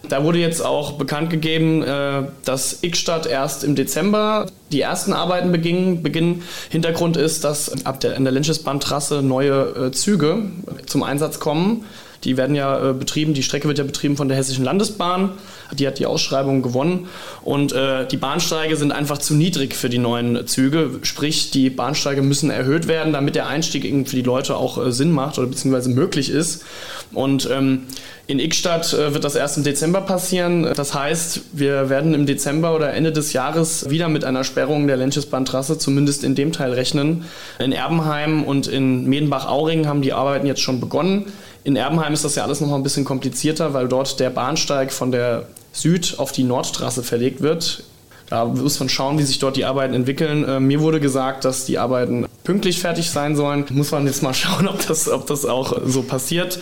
Da 0.09 0.23
wurde 0.23 0.39
jetzt 0.39 0.65
auch 0.65 0.93
bekannt 0.93 1.29
gegeben, 1.29 1.83
äh, 1.83 2.23
dass 2.43 2.81
Ickstadt 2.81 3.27
erst 3.27 3.63
im 3.63 3.75
Dezember 3.75 4.47
die 4.71 4.81
ersten 4.81 5.13
Arbeiten 5.13 5.51
beginnen. 5.51 6.01
Beginn. 6.01 6.41
Hintergrund 6.69 7.17
ist, 7.17 7.43
dass 7.43 7.85
ab 7.85 7.99
der, 7.99 8.15
in 8.15 8.23
der 8.23 8.33
Lynchesbahntrasse 8.33 9.21
neue 9.21 9.91
Züge 9.91 10.45
zum 10.87 11.03
Einsatz 11.03 11.39
kommen. 11.39 11.85
Die 12.23 12.37
werden 12.37 12.55
ja 12.55 12.89
äh, 12.89 12.93
betrieben, 12.93 13.33
die 13.33 13.43
Strecke 13.43 13.67
wird 13.67 13.77
ja 13.77 13.83
betrieben 13.83 14.17
von 14.17 14.27
der 14.27 14.37
Hessischen 14.37 14.63
Landesbahn. 14.63 15.31
Die 15.73 15.87
hat 15.87 15.99
die 15.99 16.05
Ausschreibung 16.05 16.61
gewonnen. 16.61 17.07
Und 17.43 17.73
äh, 17.73 18.07
die 18.07 18.17
Bahnsteige 18.17 18.75
sind 18.75 18.91
einfach 18.91 19.17
zu 19.17 19.33
niedrig 19.33 19.75
für 19.75 19.89
die 19.89 19.97
neuen 19.97 20.45
Züge. 20.47 20.91
Sprich, 21.01 21.51
die 21.51 21.69
Bahnsteige 21.69 22.21
müssen 22.21 22.49
erhöht 22.49 22.87
werden, 22.87 23.13
damit 23.13 23.35
der 23.35 23.47
Einstieg 23.47 23.83
für 24.07 24.15
die 24.15 24.21
Leute 24.21 24.55
auch 24.55 24.83
äh, 24.83 24.91
Sinn 24.91 25.11
macht 25.11 25.37
oder 25.37 25.47
beziehungsweise 25.47 25.89
möglich 25.89 26.29
ist. 26.29 26.63
Und 27.11 27.49
ähm, 27.51 27.83
in 28.25 28.39
Ickstadt 28.39 28.93
äh, 28.93 29.13
wird 29.13 29.25
das 29.25 29.35
erst 29.35 29.57
im 29.57 29.63
Dezember 29.63 30.01
passieren. 30.01 30.63
Das 30.75 30.93
heißt, 30.93 31.41
wir 31.51 31.89
werden 31.89 32.13
im 32.13 32.25
Dezember 32.25 32.73
oder 32.73 32.93
Ende 32.93 33.11
des 33.11 33.33
Jahres 33.33 33.89
wieder 33.89 34.07
mit 34.07 34.23
einer 34.23 34.45
Sperrung 34.45 34.87
der 34.87 34.95
Lenchesbahntrasse, 34.95 35.77
zumindest 35.77 36.23
in 36.23 36.33
dem 36.33 36.53
Teil, 36.53 36.71
rechnen. 36.71 37.25
In 37.59 37.73
Erbenheim 37.73 38.43
und 38.43 38.67
in 38.67 39.05
Medenbach-Auringen 39.05 39.87
haben 39.87 40.01
die 40.01 40.13
Arbeiten 40.13 40.47
jetzt 40.47 40.61
schon 40.61 40.79
begonnen. 40.79 41.25
In 41.63 41.75
Erbenheim 41.75 42.13
ist 42.13 42.25
das 42.25 42.35
ja 42.35 42.43
alles 42.43 42.59
noch 42.59 42.67
mal 42.67 42.75
ein 42.75 42.83
bisschen 42.83 43.05
komplizierter, 43.05 43.73
weil 43.73 43.87
dort 43.87 44.19
der 44.19 44.29
Bahnsteig 44.29 44.91
von 44.91 45.11
der 45.11 45.47
Süd- 45.71 46.15
auf 46.19 46.31
die 46.31 46.43
Nordstraße 46.43 47.03
verlegt 47.03 47.41
wird. 47.41 47.83
Da 48.29 48.45
muss 48.45 48.79
man 48.79 48.89
schauen, 48.89 49.17
wie 49.17 49.23
sich 49.23 49.39
dort 49.39 49.55
die 49.55 49.65
Arbeiten 49.65 49.93
entwickeln. 49.93 50.43
Äh, 50.47 50.59
mir 50.59 50.81
wurde 50.81 50.99
gesagt, 50.99 51.45
dass 51.45 51.65
die 51.65 51.77
Arbeiten 51.77 52.25
pünktlich 52.43 52.79
fertig 52.79 53.09
sein 53.09 53.35
sollen. 53.35 53.65
Muss 53.69 53.91
man 53.91 54.05
jetzt 54.05 54.23
mal 54.23 54.33
schauen, 54.33 54.67
ob 54.67 54.85
das, 54.87 55.09
ob 55.09 55.27
das 55.27 55.45
auch 55.45 55.81
so 55.85 56.03
passiert. 56.03 56.59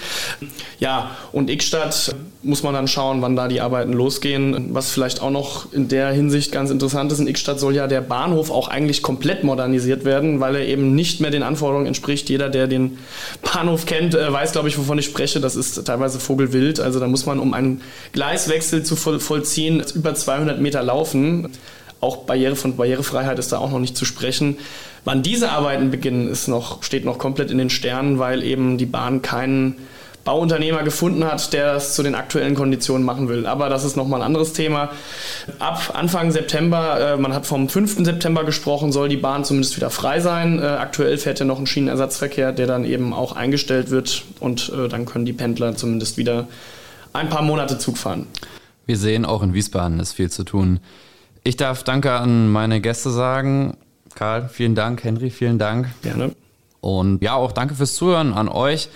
Ja, 0.79 1.11
und 1.31 1.49
Ickstadt 1.49 2.15
muss 2.43 2.63
man 2.63 2.73
dann 2.73 2.87
schauen, 2.87 3.21
wann 3.21 3.35
da 3.35 3.47
die 3.47 3.61
Arbeiten 3.61 3.93
losgehen. 3.93 4.73
Was 4.73 4.91
vielleicht 4.91 5.21
auch 5.21 5.29
noch 5.29 5.71
in 5.73 5.87
der 5.87 6.11
Hinsicht 6.11 6.51
ganz 6.51 6.71
interessant 6.71 7.11
ist, 7.11 7.19
in 7.19 7.27
Ickstadt 7.27 7.59
soll 7.59 7.75
ja 7.75 7.87
der 7.87 8.01
Bahnhof 8.01 8.49
auch 8.49 8.67
eigentlich 8.67 9.03
komplett 9.03 9.43
modernisiert 9.43 10.05
werden, 10.05 10.39
weil 10.39 10.55
er 10.55 10.65
eben 10.65 10.95
nicht 10.95 11.21
mehr 11.21 11.29
den 11.29 11.43
Anforderungen 11.43 11.85
entspricht. 11.85 12.29
Jeder, 12.29 12.49
der 12.49 12.67
den 12.67 12.97
Bahnhof 13.41 13.85
kennt, 13.85 14.15
äh, 14.15 14.31
weiß, 14.31 14.53
glaube 14.53 14.69
ich, 14.69 14.77
wovon 14.77 14.97
ich 14.97 15.05
spreche. 15.05 15.39
Das 15.39 15.55
ist 15.55 15.85
teilweise 15.85 16.19
vogelwild. 16.19 16.79
Also 16.79 16.99
da 16.99 17.07
muss 17.07 17.25
man, 17.25 17.39
um 17.39 17.53
einen 17.53 17.81
Gleiswechsel 18.13 18.83
zu 18.83 18.95
vollziehen, 18.95 19.83
über 19.93 20.15
200 20.15 20.59
Meter 20.59 20.81
laufen. 20.81 21.49
Auch 22.01 22.17
Barriere 22.17 22.55
von 22.55 22.75
Barrierefreiheit 22.75 23.39
ist 23.39 23.51
da 23.51 23.59
auch 23.59 23.71
noch 23.71 23.79
nicht 23.79 23.95
zu 23.95 24.05
sprechen. 24.05 24.57
Wann 25.05 25.23
diese 25.23 25.51
Arbeiten 25.51 25.91
beginnen, 25.91 26.27
ist 26.27 26.47
noch, 26.47 26.83
steht 26.83 27.05
noch 27.05 27.17
komplett 27.17 27.51
in 27.51 27.57
den 27.57 27.69
Sternen, 27.69 28.19
weil 28.19 28.43
eben 28.43 28.77
die 28.77 28.85
Bahn 28.85 29.21
keinen 29.21 29.75
Bauunternehmer 30.23 30.83
gefunden 30.83 31.23
hat, 31.23 31.51
der 31.53 31.73
das 31.73 31.95
zu 31.95 32.03
den 32.03 32.13
aktuellen 32.13 32.53
Konditionen 32.53 33.03
machen 33.03 33.27
will. 33.27 33.47
Aber 33.47 33.69
das 33.69 33.83
ist 33.83 33.97
nochmal 33.97 34.21
ein 34.21 34.25
anderes 34.25 34.53
Thema. 34.53 34.91
Ab 35.57 35.93
Anfang 35.95 36.31
September, 36.31 37.13
äh, 37.13 37.17
man 37.17 37.33
hat 37.33 37.47
vom 37.47 37.69
5. 37.69 38.05
September 38.05 38.43
gesprochen, 38.43 38.91
soll 38.91 39.09
die 39.09 39.17
Bahn 39.17 39.43
zumindest 39.43 39.77
wieder 39.77 39.89
frei 39.89 40.19
sein. 40.19 40.59
Äh, 40.59 40.63
aktuell 40.63 41.17
fährt 41.17 41.39
ja 41.39 41.45
noch 41.45 41.57
ein 41.57 41.65
Schienenersatzverkehr, 41.65 42.51
der 42.51 42.67
dann 42.67 42.85
eben 42.85 43.13
auch 43.13 43.35
eingestellt 43.35 43.89
wird 43.89 44.23
und 44.39 44.71
äh, 44.75 44.87
dann 44.87 45.05
können 45.05 45.25
die 45.25 45.33
Pendler 45.33 45.75
zumindest 45.75 46.17
wieder 46.17 46.47
ein 47.13 47.29
paar 47.29 47.41
Monate 47.41 47.79
Zug 47.79 47.97
fahren. 47.97 48.27
Wir 48.85 48.97
sehen, 48.97 49.25
auch 49.25 49.41
in 49.41 49.53
Wiesbaden 49.53 49.99
ist 49.99 50.13
viel 50.13 50.29
zu 50.29 50.43
tun. 50.43 50.79
Ich 51.43 51.57
darf 51.57 51.83
Danke 51.83 52.11
an 52.13 52.51
meine 52.51 52.81
Gäste 52.81 53.09
sagen. 53.09 53.75
Karl, 54.13 54.49
vielen 54.49 54.75
Dank. 54.75 55.03
Henry, 55.03 55.31
vielen 55.31 55.57
Dank. 55.57 55.87
Gerne. 56.03 56.35
Und 56.81 57.21
ja, 57.23 57.33
auch 57.35 57.51
danke 57.51 57.75
fürs 57.75 57.95
Zuhören 57.95 58.33
an 58.33 58.49
euch. 58.49 58.89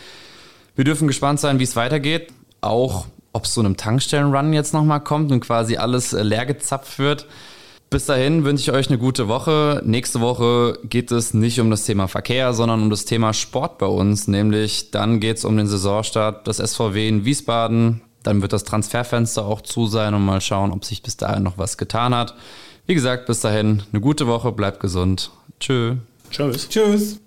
Wir 0.75 0.83
dürfen 0.83 1.07
gespannt 1.07 1.39
sein, 1.39 1.59
wie 1.59 1.63
es 1.63 1.75
weitergeht. 1.75 2.33
Auch, 2.61 3.07
ob 3.33 3.45
es 3.45 3.53
zu 3.53 3.61
einem 3.61 3.77
Tankstellen-Run 3.77 4.53
jetzt 4.53 4.73
nochmal 4.73 4.99
kommt 4.99 5.31
und 5.31 5.39
quasi 5.39 5.77
alles 5.77 6.13
äh, 6.13 6.23
leer 6.23 6.45
gezapft 6.45 6.99
wird. 6.99 7.27
Bis 7.89 8.07
dahin 8.07 8.43
wünsche 8.43 8.63
ich 8.63 8.77
euch 8.77 8.89
eine 8.89 8.97
gute 8.97 9.27
Woche. 9.27 9.81
Nächste 9.85 10.19
Woche 10.19 10.79
geht 10.83 11.11
es 11.11 11.33
nicht 11.33 11.59
um 11.59 11.69
das 11.69 11.85
Thema 11.85 12.07
Verkehr, 12.07 12.53
sondern 12.53 12.81
um 12.81 12.89
das 12.89 13.05
Thema 13.05 13.33
Sport 13.33 13.77
bei 13.77 13.85
uns. 13.85 14.27
Nämlich 14.27 14.91
dann 14.91 15.19
geht 15.19 15.37
es 15.37 15.45
um 15.45 15.55
den 15.55 15.67
Saisonstart 15.67 16.45
des 16.47 16.57
SVW 16.57 17.07
in 17.07 17.25
Wiesbaden. 17.25 18.01
Dann 18.25 18.41
wird 18.41 18.53
das 18.53 18.63
Transferfenster 18.63 19.45
auch 19.45 19.61
zu 19.61 19.85
sein 19.85 20.15
und 20.15 20.25
mal 20.25 20.41
schauen, 20.41 20.71
ob 20.71 20.83
sich 20.83 21.03
bis 21.03 21.15
dahin 21.15 21.43
noch 21.43 21.59
was 21.59 21.77
getan 21.77 22.15
hat. 22.15 22.33
Wie 22.87 22.95
gesagt, 22.95 23.27
bis 23.27 23.41
dahin 23.41 23.83
eine 23.91 24.01
gute 24.01 24.25
Woche, 24.25 24.51
bleibt 24.51 24.79
gesund. 24.79 25.29
Tschö. 25.59 25.97
Tschüss. 26.31 26.67
Tschüss. 26.67 27.21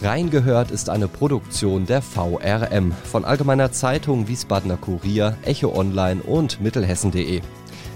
Reingehört 0.00 0.70
ist 0.70 0.90
eine 0.90 1.08
Produktion 1.08 1.86
der 1.86 2.02
VRM 2.02 2.92
von 3.04 3.24
Allgemeiner 3.24 3.72
Zeitung, 3.72 4.28
Wiesbadener 4.28 4.76
Kurier, 4.76 5.36
Echo 5.42 5.76
Online 5.76 6.22
und 6.22 6.60
Mittelhessen.de. 6.60 7.42